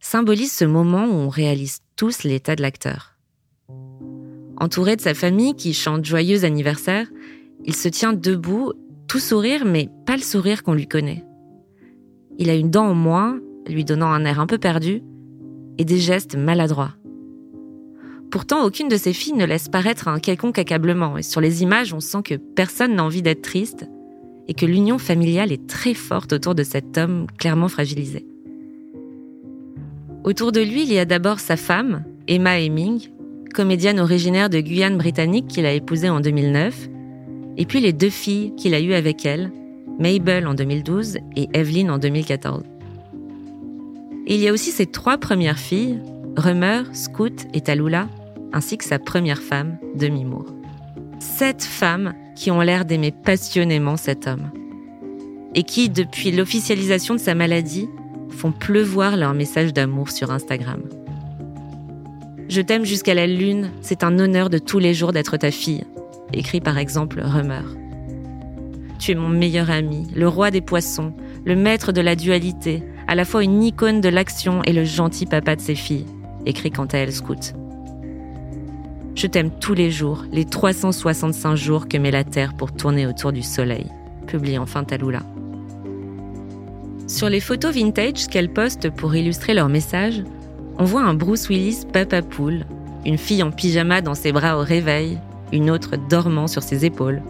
symbolise 0.00 0.50
ce 0.50 0.64
moment 0.64 1.04
où 1.04 1.12
on 1.12 1.28
réalise 1.28 1.78
tous 1.94 2.24
l'état 2.24 2.56
de 2.56 2.62
l'acteur. 2.62 3.14
Entouré 4.56 4.96
de 4.96 5.00
sa 5.00 5.14
famille 5.14 5.54
qui 5.54 5.72
chante 5.74 6.04
joyeux 6.04 6.42
anniversaire, 6.42 7.06
il 7.64 7.76
se 7.76 7.86
tient 7.86 8.12
debout, 8.12 8.72
tout 9.06 9.20
sourire, 9.20 9.64
mais 9.64 9.88
pas 10.06 10.16
le 10.16 10.22
sourire 10.22 10.64
qu'on 10.64 10.74
lui 10.74 10.88
connaît. 10.88 11.24
Il 12.36 12.50
a 12.50 12.56
une 12.56 12.72
dent 12.72 12.88
en 12.88 12.94
moins, 12.94 13.38
lui 13.68 13.84
donnant 13.84 14.10
un 14.10 14.24
air 14.24 14.40
un 14.40 14.48
peu 14.48 14.58
perdu, 14.58 15.04
et 15.78 15.84
des 15.84 15.98
gestes 15.98 16.34
maladroits. 16.34 16.94
Pourtant, 18.32 18.64
aucune 18.64 18.88
de 18.88 18.96
ses 18.96 19.12
filles 19.12 19.34
ne 19.34 19.46
laisse 19.46 19.68
paraître 19.68 20.08
un 20.08 20.18
quelconque 20.18 20.58
accablement, 20.58 21.16
et 21.16 21.22
sur 21.22 21.40
les 21.40 21.62
images, 21.62 21.94
on 21.94 22.00
sent 22.00 22.22
que 22.24 22.34
personne 22.34 22.96
n'a 22.96 23.04
envie 23.04 23.22
d'être 23.22 23.42
triste, 23.42 23.86
et 24.50 24.54
que 24.54 24.66
l'union 24.66 24.98
familiale 24.98 25.52
est 25.52 25.68
très 25.68 25.94
forte 25.94 26.32
autour 26.32 26.56
de 26.56 26.64
cet 26.64 26.98
homme 26.98 27.28
clairement 27.38 27.68
fragilisé. 27.68 28.26
Autour 30.24 30.50
de 30.50 30.60
lui, 30.60 30.82
il 30.82 30.92
y 30.92 30.98
a 30.98 31.04
d'abord 31.04 31.38
sa 31.38 31.56
femme, 31.56 32.04
Emma 32.26 32.58
Heming, 32.58 33.00
comédienne 33.54 34.00
originaire 34.00 34.50
de 34.50 34.60
Guyane 34.60 34.98
britannique 34.98 35.46
qu'il 35.46 35.66
a 35.66 35.72
épousée 35.72 36.08
en 36.08 36.18
2009, 36.18 36.88
et 37.58 37.64
puis 37.64 37.80
les 37.80 37.92
deux 37.92 38.10
filles 38.10 38.52
qu'il 38.56 38.74
a 38.74 38.80
eues 38.80 38.92
avec 38.92 39.24
elle, 39.24 39.52
Mabel 40.00 40.48
en 40.48 40.54
2012 40.54 41.18
et 41.36 41.48
Evelyn 41.54 41.88
en 41.88 41.98
2014. 41.98 42.64
Et 44.26 44.34
il 44.34 44.40
y 44.40 44.48
a 44.48 44.52
aussi 44.52 44.72
ses 44.72 44.86
trois 44.86 45.18
premières 45.18 45.58
filles, 45.58 46.00
Rummer, 46.36 46.82
Scoot 46.92 47.46
et 47.54 47.60
Talula, 47.60 48.08
ainsi 48.52 48.78
que 48.78 48.84
sa 48.84 48.98
première 48.98 49.40
femme, 49.40 49.78
Demi 49.94 50.24
Moore. 50.24 50.59
Sept 51.20 51.62
femmes 51.62 52.14
qui 52.34 52.50
ont 52.50 52.62
l'air 52.62 52.86
d'aimer 52.86 53.12
passionnément 53.12 53.98
cet 53.98 54.26
homme. 54.26 54.50
Et 55.54 55.64
qui, 55.64 55.90
depuis 55.90 56.32
l'officialisation 56.32 57.14
de 57.14 57.20
sa 57.20 57.34
maladie, 57.34 57.88
font 58.30 58.52
pleuvoir 58.52 59.18
leurs 59.18 59.34
messages 59.34 59.74
d'amour 59.74 60.10
sur 60.10 60.30
Instagram. 60.30 60.82
Je 62.48 62.62
t'aime 62.62 62.86
jusqu'à 62.86 63.14
la 63.14 63.26
lune, 63.26 63.70
c'est 63.82 64.02
un 64.02 64.18
honneur 64.18 64.48
de 64.48 64.58
tous 64.58 64.78
les 64.78 64.94
jours 64.94 65.12
d'être 65.12 65.36
ta 65.36 65.50
fille, 65.50 65.84
écrit 66.32 66.60
par 66.60 66.78
exemple 66.78 67.20
Rummer. 67.20 67.62
Tu 68.98 69.12
es 69.12 69.14
mon 69.14 69.28
meilleur 69.28 69.70
ami, 69.70 70.06
le 70.16 70.26
roi 70.26 70.50
des 70.50 70.62
poissons, 70.62 71.12
le 71.44 71.54
maître 71.54 71.92
de 71.92 72.00
la 72.00 72.16
dualité, 72.16 72.82
à 73.08 73.14
la 73.14 73.26
fois 73.26 73.44
une 73.44 73.62
icône 73.62 74.00
de 74.00 74.08
l'action 74.08 74.62
et 74.64 74.72
le 74.72 74.84
gentil 74.84 75.26
papa 75.26 75.54
de 75.54 75.60
ses 75.60 75.74
filles, 75.74 76.06
écrit 76.46 76.70
quant 76.70 76.86
à 76.86 76.98
elle 76.98 77.12
Scout. 77.12 77.54
Je 79.20 79.26
t'aime 79.26 79.50
tous 79.50 79.74
les 79.74 79.90
jours, 79.90 80.24
les 80.32 80.46
365 80.46 81.54
jours 81.54 81.88
que 81.88 81.98
met 81.98 82.10
la 82.10 82.24
Terre 82.24 82.54
pour 82.54 82.72
tourner 82.72 83.06
autour 83.06 83.32
du 83.32 83.42
Soleil, 83.42 83.84
publie 84.26 84.56
enfin 84.56 84.82
Talula. 84.82 85.20
Sur 87.06 87.28
les 87.28 87.40
photos 87.40 87.74
vintage 87.74 88.28
qu'elle 88.28 88.50
poste 88.50 88.88
pour 88.88 89.14
illustrer 89.14 89.52
leur 89.52 89.68
message, 89.68 90.24
on 90.78 90.84
voit 90.84 91.02
un 91.02 91.12
Bruce 91.12 91.50
Willis 91.50 91.84
papa 91.92 92.22
poule, 92.22 92.64
une 93.04 93.18
fille 93.18 93.42
en 93.42 93.50
pyjama 93.50 94.00
dans 94.00 94.14
ses 94.14 94.32
bras 94.32 94.56
au 94.56 94.62
réveil, 94.62 95.18
une 95.52 95.70
autre 95.70 95.96
dormant 96.08 96.46
sur 96.46 96.62
ses 96.62 96.86
épaules. 96.86 97.20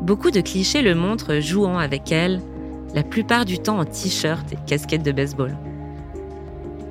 Beaucoup 0.00 0.32
de 0.32 0.40
clichés 0.40 0.82
le 0.82 0.96
montrent 0.96 1.38
jouant 1.38 1.78
avec 1.78 2.10
elle, 2.10 2.40
la 2.96 3.04
plupart 3.04 3.44
du 3.44 3.60
temps 3.60 3.78
en 3.78 3.84
t-shirt 3.84 4.52
et 4.52 4.58
casquette 4.66 5.04
de 5.04 5.12
baseball. 5.12 5.56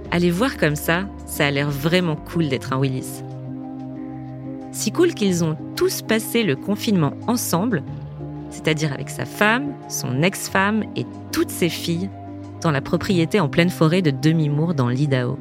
Allez 0.09 0.31
voir 0.31 0.55
comme 0.55 0.77
ça, 0.77 1.03
ça 1.25 1.47
a 1.47 1.51
l'air 1.51 1.69
vraiment 1.69 2.15
cool 2.15 2.47
d'être 2.47 2.71
un 2.71 2.79
Willis. 2.79 3.23
Si 4.73 4.91
cool 4.91 5.13
qu'ils 5.13 5.43
ont 5.43 5.55
tous 5.75 6.01
passé 6.01 6.41
le 6.41 6.55
confinement 6.55 7.13
ensemble, 7.27 7.83
c'est-à-dire 8.49 8.91
avec 8.91 9.09
sa 9.09 9.25
femme, 9.25 9.73
son 9.87 10.23
ex-femme 10.23 10.83
et 10.95 11.05
toutes 11.31 11.51
ses 11.51 11.69
filles, 11.69 12.09
dans 12.61 12.71
la 12.71 12.81
propriété 12.81 13.39
en 13.39 13.49
pleine 13.49 13.69
forêt 13.69 14.01
de 14.01 14.09
Demi-Moore 14.09 14.73
dans 14.73 14.89
l'Idaho. 14.89 15.37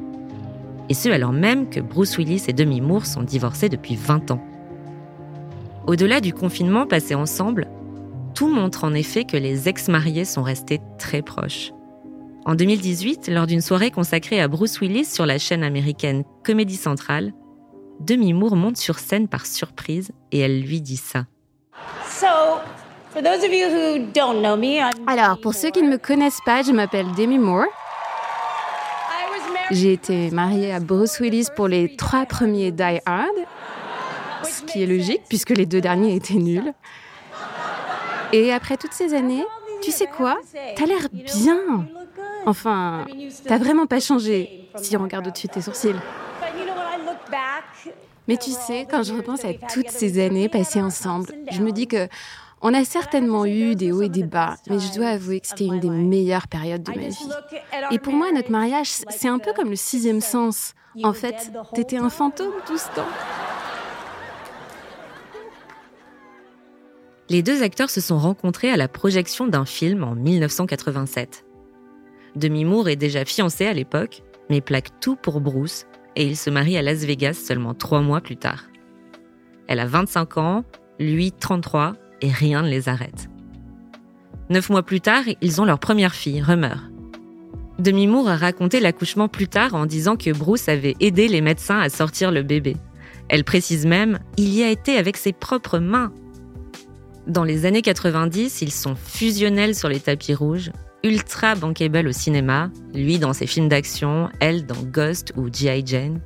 Et 0.89 0.93
ce 0.93 1.09
alors 1.09 1.31
même 1.31 1.67
que 1.67 1.79
Bruce 1.79 2.17
Willis 2.17 2.43
et 2.47 2.53
Demi-Moore 2.53 3.07
sont 3.07 3.23
divorcés 3.23 3.69
depuis 3.69 3.95
20 3.95 4.31
ans. 4.31 4.43
Au-delà 5.87 6.21
du 6.21 6.31
confinement 6.31 6.85
passé 6.85 7.15
ensemble, 7.15 7.67
tout 8.35 8.49
montre 8.49 8.83
en 8.83 8.93
effet 8.93 9.23
que 9.23 9.37
les 9.37 9.67
ex-mariés 9.67 10.25
sont 10.25 10.43
restés 10.43 10.79
très 10.99 11.23
proches. 11.23 11.71
En 12.45 12.53
2018, 12.53 13.29
lors 13.29 13.47
d'une 13.47 13.61
soirée 13.61 13.89
consacrée 13.89 14.41
à 14.41 14.47
Bruce 14.47 14.79
Willis 14.79 15.05
sur 15.05 15.25
la 15.25 15.39
chaîne 15.39 15.63
américaine 15.63 16.23
Comedy 16.43 16.75
Central, 16.75 17.33
Demi 17.99 18.33
Moore 18.33 18.55
monte 18.55 18.77
sur 18.77 18.99
scène 18.99 19.27
par 19.27 19.45
surprise 19.45 20.11
et 20.31 20.39
elle 20.39 20.61
lui 20.61 20.81
dit 20.81 20.97
ça. 20.97 21.25
Alors, 25.07 25.39
pour 25.39 25.53
ceux 25.53 25.69
qui 25.69 25.81
ne 25.83 25.89
me 25.89 25.97
connaissent 25.97 26.41
pas, 26.45 26.63
je 26.63 26.71
m'appelle 26.71 27.07
Demi 27.15 27.37
Moore. 27.37 27.65
J'ai 29.71 29.93
été 29.93 30.29
mariée 30.31 30.73
à 30.73 30.79
Bruce 30.79 31.19
Willis 31.19 31.47
pour 31.55 31.67
les 31.67 31.95
trois 31.95 32.25
premiers 32.25 32.71
Die 32.71 32.99
Hard, 33.05 33.29
ce 34.43 34.61
qui 34.63 34.83
est 34.83 34.85
logique 34.85 35.21
puisque 35.29 35.51
les 35.51 35.65
deux 35.65 35.81
derniers 35.81 36.15
étaient 36.15 36.33
nuls. 36.35 36.73
Et 38.33 38.51
après 38.51 38.77
toutes 38.77 38.93
ces 38.93 39.13
années, 39.13 39.45
tu 39.81 39.91
sais 39.91 40.07
quoi? 40.07 40.37
T'as 40.75 40.85
l'air 40.85 41.07
bien. 41.11 41.87
Enfin, 42.45 43.05
t'as 43.45 43.57
vraiment 43.57 43.85
pas 43.85 43.99
changé 43.99 44.69
si 44.75 44.97
on 44.97 45.03
regarde 45.03 45.27
au-dessus 45.27 45.47
de 45.47 45.53
tes 45.53 45.61
sourcils. 45.61 45.95
Mais 48.27 48.37
tu 48.37 48.51
sais, 48.51 48.87
quand 48.89 49.03
je 49.03 49.13
repense 49.13 49.43
à 49.43 49.53
toutes 49.53 49.89
ces 49.89 50.23
années 50.23 50.49
passées 50.49 50.81
ensemble, 50.81 51.27
je 51.51 51.61
me 51.61 51.71
dis 51.71 51.87
que 51.87 52.07
on 52.65 52.73
a 52.73 52.85
certainement 52.85 53.45
eu 53.45 53.75
des 53.75 53.91
hauts 53.91 54.03
et 54.03 54.09
des 54.09 54.23
bas, 54.23 54.55
mais 54.69 54.79
je 54.79 54.93
dois 54.93 55.07
avouer 55.07 55.41
que 55.41 55.47
c'était 55.47 55.65
une 55.65 55.81
des 55.81 55.89
meilleures 55.89 56.47
périodes 56.47 56.83
de 56.83 56.91
ma 56.91 57.09
vie. 57.09 57.29
Et 57.91 57.99
pour 57.99 58.13
moi, 58.13 58.31
notre 58.31 58.51
mariage, 58.51 58.87
c'est 59.09 59.27
un 59.27 59.39
peu 59.39 59.51
comme 59.51 59.69
le 59.69 59.75
sixième 59.75 60.21
sens. 60.21 60.73
En 61.03 61.11
fait, 61.11 61.51
t'étais 61.73 61.97
un 61.97 62.09
fantôme 62.09 62.53
tout 62.65 62.77
ce 62.77 62.87
temps. 62.95 63.07
Les 67.29 67.41
deux 67.41 67.63
acteurs 67.63 67.89
se 67.89 67.99
sont 67.99 68.17
rencontrés 68.17 68.69
à 68.69 68.77
la 68.77 68.87
projection 68.87 69.47
d'un 69.47 69.65
film 69.65 70.03
en 70.03 70.15
1987. 70.15 71.45
Demi 72.37 72.63
Moore 72.63 72.87
est 72.87 72.95
déjà 72.95 73.25
fiancée 73.25 73.65
à 73.65 73.73
l'époque, 73.73 74.21
mais 74.49 74.61
plaque 74.61 74.99
tout 75.01 75.17
pour 75.17 75.41
Bruce 75.41 75.85
et 76.15 76.25
il 76.25 76.37
se 76.37 76.49
marie 76.49 76.77
à 76.77 76.81
Las 76.81 77.05
Vegas 77.05 77.33
seulement 77.33 77.73
trois 77.73 78.01
mois 78.01 78.21
plus 78.21 78.37
tard. 78.37 78.65
Elle 79.67 79.79
a 79.79 79.85
25 79.85 80.37
ans, 80.37 80.63
lui 80.99 81.31
33, 81.31 81.95
et 82.21 82.31
rien 82.31 82.61
ne 82.61 82.69
les 82.69 82.89
arrête. 82.89 83.29
Neuf 84.49 84.69
mois 84.69 84.83
plus 84.83 85.01
tard, 85.01 85.23
ils 85.41 85.61
ont 85.61 85.65
leur 85.65 85.79
première 85.79 86.13
fille, 86.13 86.41
Rummer. 86.41 86.75
Demi 87.79 88.07
Moore 88.07 88.29
a 88.29 88.35
raconté 88.35 88.79
l'accouchement 88.79 89.27
plus 89.27 89.47
tard 89.47 89.73
en 89.73 89.85
disant 89.85 90.15
que 90.15 90.31
Bruce 90.31 90.69
avait 90.69 90.95
aidé 90.99 91.27
les 91.27 91.41
médecins 91.41 91.79
à 91.79 91.89
sortir 91.89 92.31
le 92.31 92.43
bébé. 92.43 92.75
Elle 93.29 93.43
précise 93.43 93.85
même 93.85 94.19
il 94.37 94.53
y 94.53 94.63
a 94.63 94.69
été 94.69 94.97
avec 94.97 95.17
ses 95.17 95.33
propres 95.33 95.79
mains. 95.79 96.11
Dans 97.25 97.43
les 97.43 97.65
années 97.65 97.81
90, 97.81 98.61
ils 98.61 98.71
sont 98.71 98.95
fusionnels 98.95 99.75
sur 99.75 99.89
les 99.89 99.99
tapis 99.99 100.33
rouges, 100.33 100.71
ultra 101.03 101.55
bankable 101.55 102.07
au 102.07 102.11
cinéma, 102.13 102.69
lui 102.93 103.19
dans 103.19 103.33
ses 103.33 103.45
films 103.45 103.67
d'action, 103.67 104.29
elle 104.39 104.65
dans 104.65 104.81
Ghost 104.83 105.33
ou 105.35 105.51
G.I. 105.51 105.83
Jane. 105.85 106.21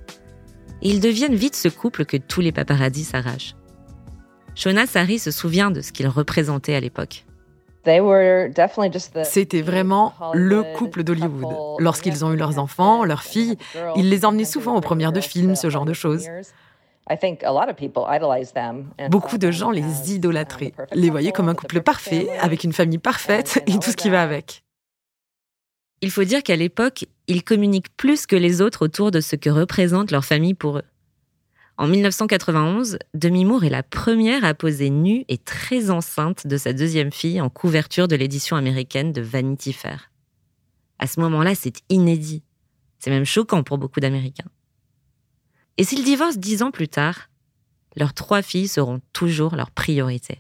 ils 0.82 1.00
deviennent 1.02 1.36
vite 1.36 1.56
ce 1.56 1.68
couple 1.68 2.06
que 2.06 2.18
tous 2.18 2.42
les 2.42 2.52
paparazzis 2.52 3.04
s'arrachent. 3.04 3.56
Shona 4.54 4.86
Sari 4.86 5.20
se 5.20 5.32
souvient 5.32 5.72
de 5.72 5.82
ce 5.82 5.92
qu'ils 5.92 6.08
représentaient 6.08 6.76
à 6.76 6.80
l'époque. 6.80 7.26
C'était 9.24 9.62
vraiment 9.62 10.14
le 10.34 10.64
couple 10.76 11.04
d'Hollywood. 11.04 11.80
Lorsqu'ils 11.80 12.26
ont 12.26 12.34
eu 12.34 12.36
leurs 12.36 12.60
enfants, 12.60 13.06
leurs 13.06 13.24
filles, 13.24 13.56
ils 13.96 14.10
les 14.10 14.26
emmenaient 14.26 14.46
souvent 14.46 14.76
aux 14.76 14.82
premières 14.82 15.14
de 15.14 15.22
films, 15.22 15.56
ce 15.56 15.70
genre 15.70 15.86
de 15.86 15.94
choses. 15.94 16.28
Beaucoup 19.10 19.38
de 19.38 19.52
gens 19.52 19.72
les 19.72 20.14
idolâtraient, 20.14 20.74
les 20.94 21.10
voyaient 21.10 21.32
comme 21.32 21.50
un 21.50 21.56
couple 21.56 21.82
parfait, 21.82 22.28
avec 22.42 22.64
une 22.64 22.74
famille 22.74 22.98
parfaite 22.98 23.64
et 23.68 23.80
tout 23.80 23.92
ce 23.92 23.96
qui 23.96 24.10
va 24.10 24.22
avec. 24.22 24.64
Il 26.02 26.12
faut 26.12 26.24
dire 26.24 26.44
qu'à 26.44 26.56
l'époque, 26.56 27.06
ils 27.28 27.44
communiquent 27.44 27.96
plus 27.98 28.28
que 28.28 28.36
les 28.36 28.62
autres 28.62 28.86
autour 28.86 29.12
de 29.12 29.20
ce 29.20 29.36
que 29.36 29.50
représente 29.50 30.12
leur 30.12 30.26
famille 30.26 30.54
pour 30.54 30.78
eux. 30.78 30.86
En 31.80 31.88
1991, 31.88 32.98
Demi 33.14 33.46
Moore 33.46 33.64
est 33.64 33.70
la 33.70 33.84
première 33.84 34.44
à 34.44 34.54
poser 34.54 34.90
nue 34.90 35.26
et 35.28 35.38
très 35.38 35.92
enceinte 35.92 36.48
de 36.48 36.58
sa 36.58 36.74
deuxième 36.74 37.12
fille 37.12 37.40
en 37.40 37.50
couverture 37.50 38.08
de 38.08 38.16
l'édition 38.16 38.56
américaine 38.56 39.12
de 39.12 39.22
Vanity 39.22 39.74
Fair. 39.74 40.12
À 41.00 41.06
ce 41.06 41.20
moment-là, 41.20 41.54
c'est 41.54 41.84
inédit. 41.90 42.44
C'est 43.00 43.12
même 43.12 43.26
choquant 43.26 43.64
pour 43.64 43.78
beaucoup 43.78 44.00
d'Américains. 44.00 44.50
Et 45.78 45.84
s'ils 45.84 46.04
divorcent 46.04 46.40
dix 46.40 46.64
ans 46.64 46.72
plus 46.72 46.88
tard, 46.88 47.30
leurs 47.96 48.14
trois 48.14 48.42
filles 48.42 48.68
seront 48.68 49.02
toujours 49.14 49.56
leur 49.56 49.70
priorité. 49.70 50.40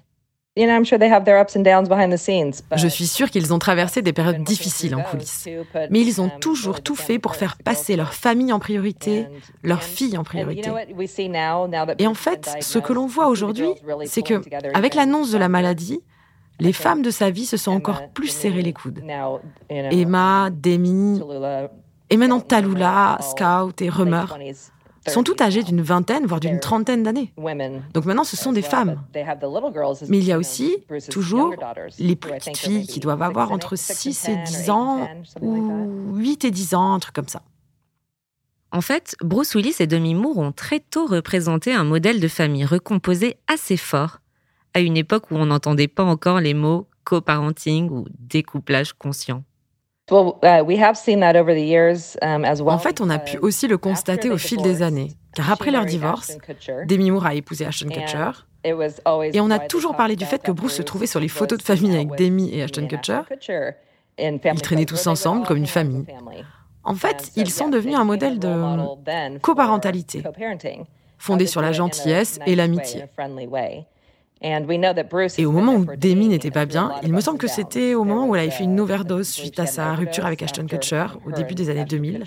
Je 2.75 2.87
suis 2.87 3.07
sûre 3.07 3.29
qu'ils 3.29 3.53
ont 3.53 3.59
traversé 3.59 4.01
des 4.01 4.13
périodes 4.13 4.43
difficiles 4.43 4.95
en 4.95 5.01
coulisses, 5.01 5.47
mais 5.89 6.01
ils 6.01 6.21
ont 6.21 6.29
toujours 6.29 6.81
tout 6.81 6.95
fait 6.95 7.19
pour 7.19 7.35
faire 7.35 7.57
passer 7.57 7.95
leur 7.95 8.13
famille 8.13 8.51
en 8.51 8.59
priorité, 8.59 9.27
leurs 9.63 9.83
filles 9.83 10.17
en 10.17 10.23
priorité. 10.23 10.69
Et 11.99 12.07
en 12.07 12.13
fait, 12.13 12.49
ce 12.59 12.79
que 12.79 12.93
l'on 12.93 13.07
voit 13.07 13.27
aujourd'hui, 13.27 13.69
c'est 14.05 14.23
que, 14.23 14.41
avec 14.73 14.95
l'annonce 14.95 15.31
de 15.31 15.37
la 15.37 15.49
maladie, 15.49 16.01
les 16.59 16.73
femmes 16.73 17.03
de 17.03 17.11
sa 17.11 17.29
vie 17.29 17.45
se 17.45 17.57
sont 17.57 17.71
encore 17.71 18.09
plus 18.09 18.29
serrées 18.29 18.63
les 18.63 18.73
coudes. 18.73 19.03
Emma, 19.69 20.49
Demi, 20.51 21.21
et 22.09 22.17
maintenant 22.17 22.39
Talula, 22.39 23.19
Scout 23.21 23.81
et 23.81 23.89
Rummer 23.89 24.25
sont 25.09 25.23
toutes 25.23 25.41
âgées 25.41 25.63
d'une 25.63 25.81
vingtaine, 25.81 26.25
voire 26.25 26.39
d'une 26.39 26.59
trentaine 26.59 27.03
d'années. 27.03 27.33
Donc 27.93 28.05
maintenant, 28.05 28.23
ce 28.23 28.37
sont 28.37 28.51
des 28.51 28.61
femmes. 28.61 29.01
Mais 29.15 30.17
il 30.17 30.25
y 30.25 30.31
a 30.31 30.37
aussi, 30.37 30.77
toujours, 31.09 31.53
les 31.99 32.15
petites 32.15 32.57
filles 32.57 32.87
qui 32.87 32.99
doivent 32.99 33.21
avoir 33.21 33.51
entre 33.51 33.75
6 33.75 34.29
et 34.29 34.37
10 34.37 34.69
ans, 34.69 35.07
ou 35.41 36.15
8 36.15 36.45
et 36.45 36.51
10 36.51 36.73
ans, 36.75 36.93
un 36.93 36.99
truc 36.99 37.15
comme 37.15 37.27
ça. 37.27 37.41
En 38.71 38.81
fait, 38.81 39.15
Bruce 39.21 39.55
Willis 39.55 39.77
et 39.79 39.87
Demi 39.87 40.13
Moore 40.13 40.39
ont 40.39 40.51
très 40.51 40.81
tôt 40.81 41.05
représenté 41.05 41.73
un 41.73 41.85
modèle 41.85 42.19
de 42.19 42.27
famille 42.27 42.65
recomposé 42.65 43.37
assez 43.47 43.77
fort, 43.77 44.19
à 44.73 44.81
une 44.81 44.97
époque 44.97 45.31
où 45.31 45.35
on 45.35 45.45
n'entendait 45.45 45.87
pas 45.87 46.03
encore 46.03 46.41
les 46.41 46.53
mots 46.53 46.87
coparenting 47.05 47.89
ou 47.89 48.05
découplage 48.19 48.91
conscient. 48.93 49.43
En 50.09 50.39
fait, 52.79 53.01
on 53.01 53.09
a 53.09 53.19
pu 53.19 53.37
aussi 53.39 53.67
le 53.67 53.77
constater 53.77 54.29
au 54.29 54.37
fil 54.37 54.61
des 54.61 54.81
années, 54.81 55.11
car 55.35 55.51
après 55.51 55.69
leur 55.71 55.85
divorce, 55.85 56.37
Demi 56.85 57.11
Moore 57.11 57.25
a 57.25 57.33
épousé 57.35 57.65
Ashton 57.65 57.89
Kutcher, 57.89 58.31
et 58.63 59.41
on 59.41 59.51
a 59.51 59.59
toujours 59.59 59.95
parlé 59.95 60.15
du 60.15 60.25
fait 60.25 60.41
que 60.41 60.51
Bruce 60.51 60.75
se 60.75 60.81
trouvait 60.81 61.07
sur 61.07 61.19
les 61.19 61.27
photos 61.27 61.57
de 61.57 61.63
famille 61.63 61.93
avec 61.93 62.15
Demi 62.17 62.53
et 62.53 62.63
Ashton 62.63 62.87
Kutcher. 62.87 63.21
Ils 64.17 64.61
traînaient 64.61 64.85
tous 64.85 65.07
ensemble 65.07 65.45
comme 65.45 65.57
une 65.57 65.67
famille. 65.67 66.05
En 66.83 66.95
fait, 66.95 67.31
ils 67.35 67.51
sont 67.51 67.67
devenus 67.67 67.97
un 67.97 68.05
modèle 68.05 68.39
de 68.39 69.39
coparentalité, 69.39 70.23
fondé 71.17 71.47
sur 71.47 71.61
la 71.61 71.73
gentillesse 71.73 72.39
et 72.45 72.55
l'amitié. 72.55 73.03
Et 74.41 75.45
au 75.45 75.51
moment 75.51 75.75
où 75.75 75.85
Demi 75.95 76.27
n'était 76.27 76.51
pas 76.51 76.65
bien, 76.65 76.93
il 77.03 77.11
me 77.11 77.21
semble 77.21 77.39
que 77.39 77.47
c'était 77.47 77.95
au 77.95 78.03
moment 78.03 78.27
où 78.27 78.35
elle 78.35 78.41
avait 78.41 78.51
fait 78.51 78.63
une 78.63 78.79
overdose 78.79 79.29
suite 79.29 79.59
à 79.59 79.65
sa 79.65 79.95
rupture 79.95 80.25
avec 80.25 80.43
Ashton 80.43 80.67
Kutcher 80.67 81.07
au 81.25 81.31
début 81.31 81.55
des 81.55 81.69
années 81.69 81.85
2000. 81.85 82.23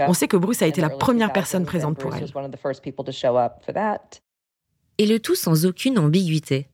On 0.00 0.12
sait 0.12 0.28
que 0.28 0.36
Bruce 0.36 0.62
a 0.62 0.66
été 0.66 0.80
la 0.80 0.90
première 0.90 1.32
personne 1.32 1.64
présente 1.64 1.98
pour 1.98 2.14
elle. 2.14 2.26
Et 4.98 5.06
le 5.06 5.20
tout 5.20 5.34
sans 5.34 5.66
aucune 5.66 5.98
ambiguïté. 5.98 6.68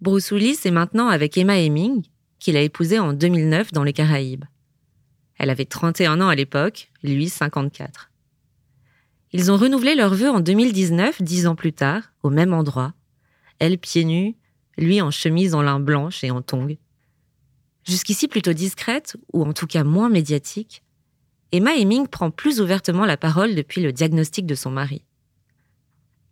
Bruce 0.00 0.30
Willis 0.32 0.58
est 0.64 0.70
maintenant 0.70 1.08
avec 1.08 1.38
Emma 1.38 1.58
Heming, 1.58 2.02
qu'il 2.38 2.56
a 2.56 2.60
épousée 2.60 2.98
en 2.98 3.12
2009 3.12 3.72
dans 3.72 3.84
les 3.84 3.92
Caraïbes. 3.92 4.44
Elle 5.38 5.50
avait 5.50 5.64
31 5.64 6.20
ans 6.20 6.28
à 6.28 6.34
l'époque, 6.34 6.90
lui 7.02 7.28
54. 7.28 8.10
Ils 9.32 9.50
ont 9.50 9.56
renouvelé 9.56 9.94
leur 9.94 10.14
vœu 10.14 10.30
en 10.30 10.40
2019, 10.40 11.22
dix 11.22 11.46
ans 11.46 11.56
plus 11.56 11.72
tard, 11.72 12.12
au 12.22 12.30
même 12.30 12.52
endroit, 12.52 12.92
elle 13.64 13.78
pieds 13.78 14.04
nus, 14.04 14.36
lui 14.76 15.00
en 15.00 15.10
chemise 15.10 15.54
en 15.54 15.62
lin 15.62 15.80
blanche 15.80 16.22
et 16.24 16.30
en 16.30 16.42
tongs. 16.42 16.76
Jusqu'ici 17.86 18.28
plutôt 18.28 18.52
discrète, 18.52 19.16
ou 19.32 19.44
en 19.44 19.52
tout 19.52 19.66
cas 19.66 19.84
moins 19.84 20.08
médiatique, 20.08 20.82
Emma 21.52 21.76
Heming 21.76 22.08
prend 22.08 22.30
plus 22.30 22.60
ouvertement 22.60 23.04
la 23.04 23.16
parole 23.16 23.54
depuis 23.54 23.80
le 23.80 23.92
diagnostic 23.92 24.46
de 24.46 24.54
son 24.54 24.70
mari. 24.70 25.04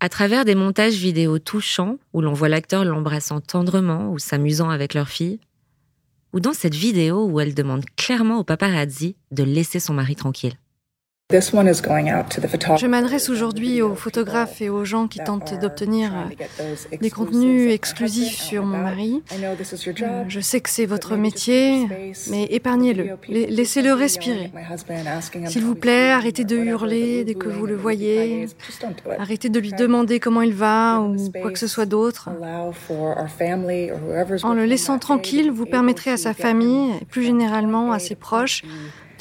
À 0.01 0.09
travers 0.09 0.45
des 0.45 0.57
montages 0.57 0.97
vidéo 0.97 1.39
touchants 1.39 1.99
où 2.13 2.21
l'on 2.21 2.33
voit 2.33 2.49
l'acteur 2.49 2.85
l'embrassant 2.85 3.41
tendrement 3.41 4.11
ou 4.11 4.19
s'amusant 4.19 4.69
avec 4.69 4.95
leur 4.95 5.09
fille, 5.09 5.39
ou 6.33 6.41
dans 6.41 6.55
cette 6.55 6.75
vidéo 6.75 7.27
où 7.27 7.39
elle 7.41 7.55
demande 7.55 7.85
clairement 7.97 8.39
au 8.39 8.45
paparazzi 8.45 9.17
de 9.31 9.45
laisser 9.45 9.79
son 9.79 9.95
mari 9.95 10.17
tranquille. 10.17 10.57
Je 11.41 12.87
m'adresse 12.87 13.29
aujourd'hui 13.31 13.81
aux 13.81 13.95
photographes 13.95 14.61
et 14.61 14.69
aux 14.69 14.85
gens 14.85 15.09
qui 15.09 15.19
tentent 15.19 15.59
d'obtenir 15.59 16.13
des 17.01 17.11
contenus 17.11 17.73
exclusifs 17.73 18.39
sur 18.39 18.65
mon 18.65 18.79
mari. 18.79 19.23
Je 20.29 20.41
sais 20.41 20.61
que 20.61 20.69
c'est 20.69 20.87
votre 20.87 21.17
métier, 21.17 21.89
mais 22.31 22.45
épargnez-le. 22.45 23.17
Laissez-le 23.29 23.93
respirer. 23.95 24.53
S'il 25.47 25.65
vous 25.65 25.75
plaît, 25.75 26.11
arrêtez 26.11 26.45
de 26.45 26.57
hurler 26.57 27.25
dès 27.25 27.35
que 27.35 27.49
vous 27.49 27.67
le 27.67 27.77
voyez. 27.77 28.47
Arrêtez 29.19 29.49
de 29.49 29.59
lui 29.59 29.73
demander 29.73 30.21
comment 30.21 30.43
il 30.43 30.55
va 30.55 31.01
ou 31.01 31.17
quoi 31.41 31.51
que 31.51 31.59
ce 31.59 31.67
soit 31.67 31.87
d'autre. 31.87 32.29
En 34.43 34.55
le 34.55 34.65
laissant 34.65 34.99
tranquille, 34.99 35.51
vous 35.51 35.67
permettrez 35.67 36.11
à 36.11 36.17
sa 36.17 36.35
famille 36.35 36.91
et 37.01 37.05
plus 37.05 37.23
généralement 37.23 37.93
à 37.93 37.99
ses 37.99 38.17
proches 38.17 38.63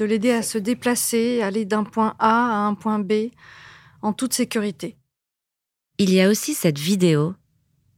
de 0.01 0.05
l'aider 0.07 0.31
à 0.31 0.41
se 0.41 0.57
déplacer, 0.57 1.43
aller 1.43 1.63
d'un 1.63 1.83
point 1.83 2.15
A 2.17 2.53
à 2.53 2.57
un 2.65 2.73
point 2.73 2.97
B 2.97 3.29
en 4.01 4.13
toute 4.13 4.33
sécurité. 4.33 4.97
Il 5.99 6.11
y 6.11 6.19
a 6.21 6.27
aussi 6.27 6.55
cette 6.55 6.79
vidéo 6.79 7.35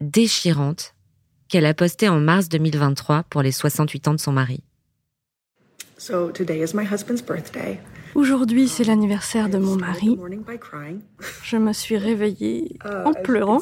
déchirante 0.02 0.96
qu'elle 1.48 1.66
a 1.66 1.74
postée 1.74 2.10
en 2.10 2.20
mars 2.20 2.50
2023 2.50 3.24
pour 3.30 3.42
les 3.42 3.54
68 3.54 4.08
ans 4.10 4.14
de 4.16 4.20
son 4.20 4.34
mari. 4.34 4.66
Aujourd'hui, 8.16 8.68
c'est 8.68 8.84
l'anniversaire 8.84 9.50
de 9.50 9.58
mon 9.58 9.76
mari. 9.76 10.20
Je 11.42 11.58
me 11.58 11.74
suis 11.74 11.98
réveillée 11.98 12.78
en 13.06 13.14
pleurant, 13.14 13.60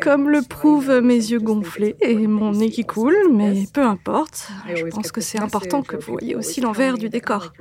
comme 0.00 0.28
le 0.28 0.42
prouvent 0.42 1.00
mes 1.00 1.14
yeux 1.14 1.38
gonflés 1.38 1.96
et 2.00 2.26
mon 2.26 2.52
nez 2.52 2.70
qui 2.70 2.84
coule, 2.84 3.16
mais 3.32 3.64
peu 3.72 3.82
importe. 3.82 4.48
Je 4.74 4.84
pense 4.86 5.12
que 5.12 5.20
c'est 5.20 5.40
important 5.40 5.82
que 5.82 5.96
vous 5.96 6.12
voyez 6.12 6.34
aussi 6.34 6.60
l'envers 6.60 6.98
du 6.98 7.08
décor. 7.08 7.52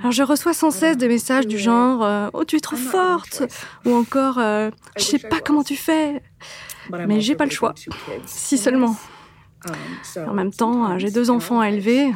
Alors 0.00 0.12
je 0.12 0.22
reçois 0.22 0.52
sans 0.52 0.70
cesse 0.70 0.98
des 0.98 1.08
messages 1.08 1.46
du 1.46 1.58
genre 1.58 2.04
euh, 2.04 2.28
Oh, 2.34 2.44
tu 2.44 2.56
es 2.56 2.60
trop 2.60 2.76
forte 2.76 3.42
ou 3.86 3.94
encore 3.94 4.38
euh, 4.38 4.70
Je 4.98 5.02
sais 5.02 5.18
pas 5.18 5.40
comment 5.40 5.62
tu 5.62 5.76
fais. 5.76 6.22
Mais 6.90 7.22
j'ai 7.22 7.34
pas 7.34 7.46
le 7.46 7.50
choix. 7.50 7.74
Si 8.26 8.58
seulement. 8.58 8.96
En 10.26 10.34
même 10.34 10.52
temps, 10.52 10.98
j'ai 10.98 11.10
deux 11.10 11.30
enfants 11.30 11.60
à 11.60 11.70
élever. 11.70 12.12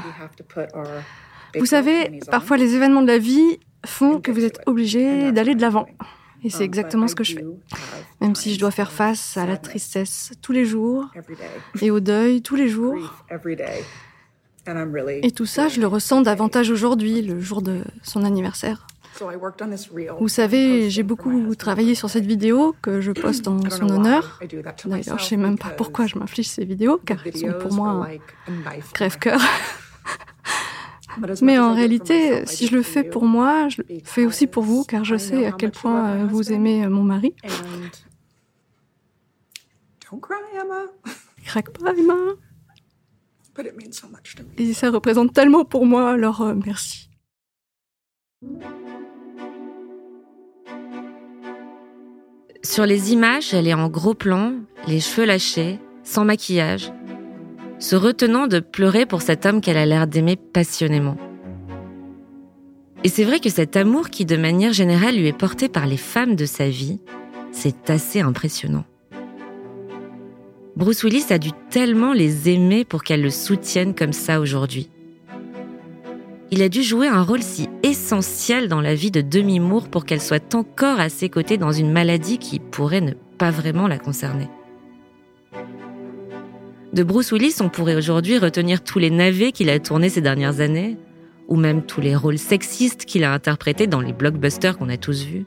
Vous 1.57 1.67
savez, 1.67 2.21
parfois 2.31 2.57
les 2.57 2.75
événements 2.75 3.03
de 3.03 3.07
la 3.07 3.19
vie 3.19 3.59
font 3.87 4.21
que 4.21 4.31
vous 4.31 4.45
êtes 4.45 4.61
obligé 4.67 5.33
d'aller 5.33 5.55
de 5.55 5.61
l'avant. 5.61 5.87
Et 6.45 6.51
c'est 6.51 6.65
exactement 6.65 7.09
ce 7.09 7.15
que 7.15 7.25
je 7.25 7.35
fais. 7.35 7.45
Même 8.21 8.35
si 8.35 8.55
je 8.55 8.61
dois 8.61 8.71
faire 8.71 8.93
face 8.93 9.37
à 9.37 9.47
la 9.47 9.57
tristesse 9.57 10.33
tous 10.41 10.53
les 10.53 10.65
jours 10.65 11.11
et 11.81 11.91
au 11.91 12.01
deuil 12.01 12.43
tous 12.43 12.55
les 12.55 12.69
jours. 12.69 13.25
Et 15.23 15.31
tout 15.31 15.47
ça, 15.47 15.69
je 15.69 15.81
le 15.81 15.87
ressens 15.87 16.23
davantage 16.23 16.71
aujourd'hui, 16.71 17.23
le 17.23 17.41
jour 17.41 17.63
de 17.63 17.83
son 18.03 18.25
anniversaire. 18.25 18.87
Vous 20.21 20.29
savez, 20.29 20.91
j'ai 20.91 21.03
beaucoup 21.03 21.55
travaillé 21.57 21.95
sur 21.95 22.09
cette 22.09 22.27
vidéo 22.27 22.77
que 22.83 23.01
je 23.01 23.11
poste 23.23 23.49
en 23.49 23.59
son 23.71 23.89
honneur. 23.89 24.41
D'ailleurs, 24.85 25.19
je 25.19 25.25
sais 25.25 25.37
même 25.37 25.59
pas 25.59 25.71
pourquoi 25.71 26.07
je 26.07 26.19
m'inflige 26.19 26.49
ces 26.49 26.65
vidéos, 26.65 27.01
car 27.05 27.27
elles 27.27 27.37
sont 27.37 27.53
pour 27.59 27.73
moi 27.73 28.09
un 28.47 28.81
crève-cœur. 28.93 29.41
Mais 31.43 31.59
en 31.59 31.75
réalité, 31.75 32.47
si 32.47 32.67
je 32.67 32.77
le 32.77 32.83
fais 32.83 33.05
pour 33.05 33.25
moi, 33.25 33.69
je 33.69 33.83
le 33.83 34.01
fais 34.05 34.27
aussi 34.27 34.47
pour 34.47 34.63
vous, 34.63 34.85
car 34.85 35.05
je 35.05 35.17
sais 35.17 35.47
à 35.47 35.53
quel 35.53 35.71
point 35.71 36.09
euh, 36.09 36.27
vous 36.27 36.53
aimez 36.53 36.85
euh, 36.85 36.91
mon 36.91 37.03
mari. 37.03 37.35
Craque 41.45 41.71
pas, 41.79 41.95
Emma. 41.95 42.15
Et 44.59 44.73
ça 44.73 44.91
représente 44.91 45.33
tellement 45.33 45.65
pour 45.65 45.87
moi, 45.87 46.11
alors 46.11 46.43
euh, 46.43 46.55
merci. 46.55 47.11
Sur 52.63 52.87
les 52.87 53.13
images, 53.13 53.55
elle 53.55 53.67
est 53.67 53.75
en 53.75 53.89
gros 53.89 54.15
plan, 54.15 54.55
les 54.87 55.01
cheveux 55.01 55.27
lâchés, 55.27 55.79
sans 56.05 56.25
maquillage, 56.25 56.93
se 57.79 57.97
retenant 57.97 58.47
de 58.47 58.61
pleurer 58.61 59.07
pour 59.07 59.23
cet 59.23 59.47
homme 59.47 59.61
qu'elle 59.61 59.77
a 59.77 59.87
l'air 59.87 60.07
d'aimer 60.07 60.37
passionnément. 60.37 61.17
Et 63.05 63.09
c'est 63.09 63.25
vrai 63.25 63.39
que 63.39 63.51
cet 63.51 63.77
amour 63.77 64.11
qui, 64.11 64.25
de 64.25 64.37
manière 64.37 64.73
générale, 64.73 65.17
lui 65.17 65.29
est 65.29 65.37
porté 65.37 65.69
par 65.69 65.87
les 65.87 65.97
femmes 65.97 66.35
de 66.35 66.47
sa 66.47 66.69
vie, 66.69 66.99
c'est 67.53 67.91
assez 67.91 68.21
impressionnant. 68.21 68.85
Bruce 70.77 71.03
Willis 71.03 71.27
a 71.31 71.39
dû 71.39 71.51
tellement 71.71 72.13
les 72.13 72.49
aimer 72.49 72.85
pour 72.85 73.03
qu'elles 73.03 73.23
le 73.23 73.31
soutiennent 73.31 73.95
comme 73.95 74.13
ça 74.13 74.41
aujourd'hui. 74.41 74.91
Il 76.51 76.63
a 76.63 76.69
dû 76.69 76.83
jouer 76.83 77.09
un 77.09 77.23
rôle 77.23 77.43
si 77.43 77.69
essentiel 77.83 78.69
dans 78.69 78.81
la 78.81 78.95
vie 78.95 79.11
de 79.11 79.21
Demi 79.21 79.61
Moore 79.61 79.89
pour 79.89 80.05
qu'elle 80.05 80.21
soit 80.21 80.55
encore 80.55 80.99
à 80.99 81.09
ses 81.09 81.29
côtés 81.29 81.59
dans 81.59 81.73
une 81.73 81.93
maladie 81.93 82.39
qui 82.39 82.59
pourrait 82.59 83.01
ne 83.01 83.13
pas 83.13 83.51
vraiment 83.51 83.87
la 83.87 83.99
concerner. 83.99 84.49
De 86.99 87.05
Bruce 87.05 87.31
Willis, 87.31 87.59
on 87.61 87.69
pourrait 87.69 87.95
aujourd'hui 87.95 88.39
retenir 88.39 88.83
tous 88.83 88.99
les 88.99 89.11
navets 89.11 89.53
qu'il 89.53 89.71
a 89.71 89.79
tournés 89.79 90.09
ces 90.09 90.21
dernières 90.21 90.59
années, 90.59 90.97
ou 91.47 91.55
même 91.55 91.87
tous 91.87 92.01
les 92.01 92.17
rôles 92.17 92.39
sexistes 92.39 93.05
qu'il 93.05 93.23
a 93.23 93.33
interprétés 93.33 93.87
dans 93.87 94.01
les 94.01 94.13
blockbusters 94.13 94.77
qu'on 94.77 94.89
a 94.89 94.97
tous 94.97 95.25
vus. 95.25 95.47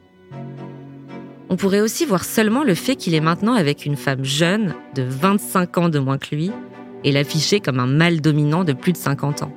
On 1.50 1.58
pourrait 1.58 1.82
aussi 1.82 2.06
voir 2.06 2.24
seulement 2.24 2.64
le 2.64 2.74
fait 2.74 2.96
qu'il 2.96 3.14
est 3.16 3.20
maintenant 3.20 3.54
avec 3.54 3.86
une 3.86 3.98
femme 3.98 4.24
jeune, 4.24 4.76
de 4.96 5.04
25 5.04 5.78
ans 5.78 5.90
de 5.90 6.00
moins 6.00 6.18
que 6.18 6.34
lui, 6.34 6.52
et 7.04 7.12
l'afficher 7.12 7.60
comme 7.60 7.82
un 7.82 7.86
mâle 7.86 8.22
dominant 8.22 8.64
de 8.64 8.72
plus 8.72 8.94
de 8.94 8.98
50 8.98 9.44
ans. 9.44 9.54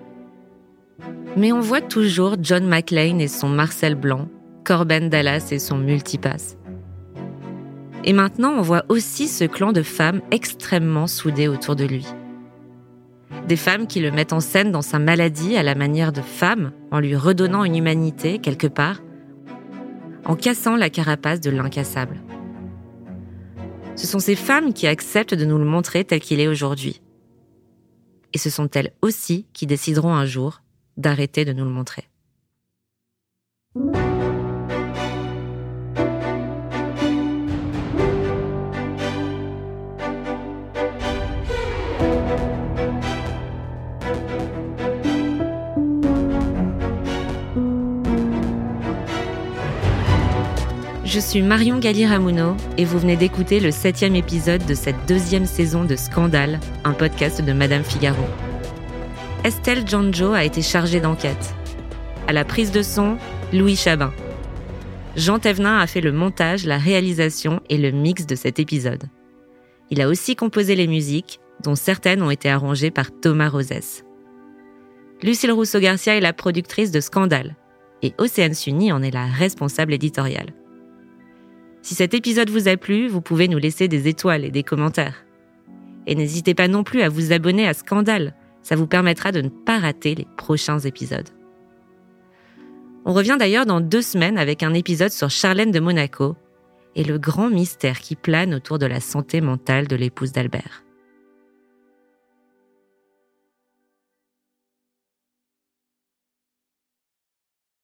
Mais 1.37 1.53
on 1.53 1.61
voit 1.61 1.81
toujours 1.81 2.35
John 2.43 2.67
McClane 2.67 3.21
et 3.21 3.29
son 3.29 3.49
Marcel 3.49 3.95
Blanc, 3.95 4.27
Corben 4.65 5.11
Dallas 5.11 5.51
et 5.53 5.61
son 5.61 5.79
multipass. 5.79 6.57
Et 8.07 8.13
maintenant, 8.13 8.53
on 8.53 8.61
voit 8.61 8.85
aussi 8.91 9.29
ce 9.29 9.45
clan 9.45 9.73
de 9.73 9.83
femmes 9.83 10.21
extrêmement 10.31 11.07
soudées 11.07 11.49
autour 11.49 11.75
de 11.75 11.85
lui. 11.85 12.07
Des 13.49 13.57
femmes 13.57 13.87
qui 13.87 14.01
le 14.01 14.11
mettent 14.11 14.35
en 14.35 14.41
scène 14.41 14.71
dans 14.71 14.83
sa 14.83 14.99
maladie 14.99 15.57
à 15.57 15.63
la 15.63 15.75
manière 15.75 16.13
de 16.13 16.21
femme, 16.21 16.73
en 16.91 17.01
lui 17.01 17.17
redonnant 17.17 17.65
une 17.65 17.77
humanité 17.77 18.39
quelque 18.39 18.67
part, 18.67 19.01
en 20.27 20.37
cassant 20.37 20.77
la 20.77 20.91
carapace 20.91 21.41
de 21.41 21.51
l'incassable. 21.51 22.21
Ce 23.97 24.07
sont 24.07 24.19
ces 24.19 24.37
femmes 24.37 24.75
qui 24.75 24.87
acceptent 24.87 25.35
de 25.35 25.45
nous 25.45 25.59
le 25.59 25.65
montrer 25.65 26.05
tel 26.05 26.21
qu'il 26.21 26.41
est 26.41 26.49
aujourd'hui. 26.49 27.01
Et 28.35 28.39
ce 28.39 28.51
sont 28.51 28.69
elles 28.75 28.93
aussi 29.01 29.47
qui 29.55 29.67
décideront 29.67 30.15
un 30.15 30.27
jour 30.27 30.63
d'arrêter 30.99 31.45
de 31.45 31.53
nous 31.53 31.65
le 31.65 31.71
montrer. 31.71 32.05
Je 51.15 51.21
suis 51.21 51.43
Marion 51.43 51.79
Galli-Ramuno 51.79 52.57
et 52.77 52.85
vous 52.85 52.99
venez 52.99 53.15
d'écouter 53.15 53.61
le 53.61 53.71
septième 53.71 54.17
épisode 54.17 54.67
de 54.67 54.75
cette 54.75 55.07
deuxième 55.07 55.47
saison 55.47 55.85
de 55.85 55.95
Scandale, 55.95 56.59
un 56.83 56.93
podcast 56.93 57.41
de 57.41 57.53
Madame 57.53 57.85
Figaro. 57.85 58.25
Estelle 59.45 59.87
Janjo 59.87 60.33
a 60.33 60.43
été 60.43 60.61
chargée 60.61 60.99
d'enquête. 60.99 61.55
À 62.27 62.33
la 62.33 62.45
prise 62.45 62.73
de 62.73 62.83
son, 62.83 63.17
Louis 63.53 63.77
Chabin. 63.77 64.13
Jean 65.15 65.39
Thévenin 65.39 65.79
a 65.79 65.87
fait 65.87 66.01
le 66.01 66.11
montage, 66.11 66.67
la 66.67 66.79
réalisation 66.79 67.61
et 67.69 67.79
le 67.79 67.93
mix 67.93 68.27
de 68.27 68.35
cet 68.35 68.59
épisode. 68.59 69.05
Il 69.91 70.03
a 70.03 70.09
aussi 70.09 70.35
composé 70.35 70.75
les 70.75 70.89
musiques, 70.89 71.39
dont 71.63 71.77
certaines 71.77 72.25
ont 72.25 72.31
été 72.33 72.51
arrangées 72.51 72.91
par 72.91 73.13
Thomas 73.13 73.51
Rosès. 73.51 74.05
Lucille 75.23 75.53
Rousseau-Garcia 75.53 76.17
est 76.17 76.21
la 76.21 76.33
productrice 76.33 76.91
de 76.91 76.99
Scandale 76.99 77.55
et 78.03 78.15
Océane 78.19 78.55
Sunny 78.55 78.91
en 78.91 79.01
est 79.01 79.15
la 79.15 79.27
responsable 79.27 79.93
éditoriale. 79.93 80.53
Si 81.85 81.95
cet 81.95 82.15
épisode 82.15 82.49
vous 82.49 82.67
a 82.67 82.79
plu, 82.79 83.09
vous 83.09 83.21
pouvez 83.21 83.47
nous 83.47 83.59
laisser 83.59 83.89
des 83.89 84.09
étoiles 84.09 84.47
et 84.47 84.51
des 84.51 84.63
commentaires. 84.63 85.27
Et 86.07 86.15
n'hésitez 86.15 86.55
pas 86.55 86.67
non 86.67 86.83
plus 86.83 87.03
à 87.03 87.11
vous 87.11 87.31
abonner 87.31 87.69
à 87.69 87.75
Scandale, 87.75 88.33
ça 88.63 88.75
vous 88.75 88.87
permettra 88.87 89.33
de 89.33 89.43
ne 89.43 89.51
pas 89.51 89.81
rater 89.81 90.15
les 90.15 90.27
prochains 90.39 90.79
épisodes. 90.79 91.29
On 93.05 93.13
revient 93.13 93.37
d'ailleurs 93.39 93.67
dans 93.67 93.83
deux 93.83 94.01
semaines 94.01 94.39
avec 94.39 94.63
un 94.63 94.73
épisode 94.73 95.11
sur 95.11 95.29
Charlène 95.29 95.73
de 95.73 95.81
Monaco 95.81 96.37
et 96.97 97.05
le 97.05 97.19
grand 97.19 97.51
mystère 97.51 98.01
qui 98.01 98.17
plane 98.17 98.55
autour 98.55 98.79
de 98.79 98.87
la 98.87 99.01
santé 99.01 99.43
mentale 99.43 99.87
de 99.87 99.97
l'épouse 99.97 100.33
d'Albert. 100.33 100.84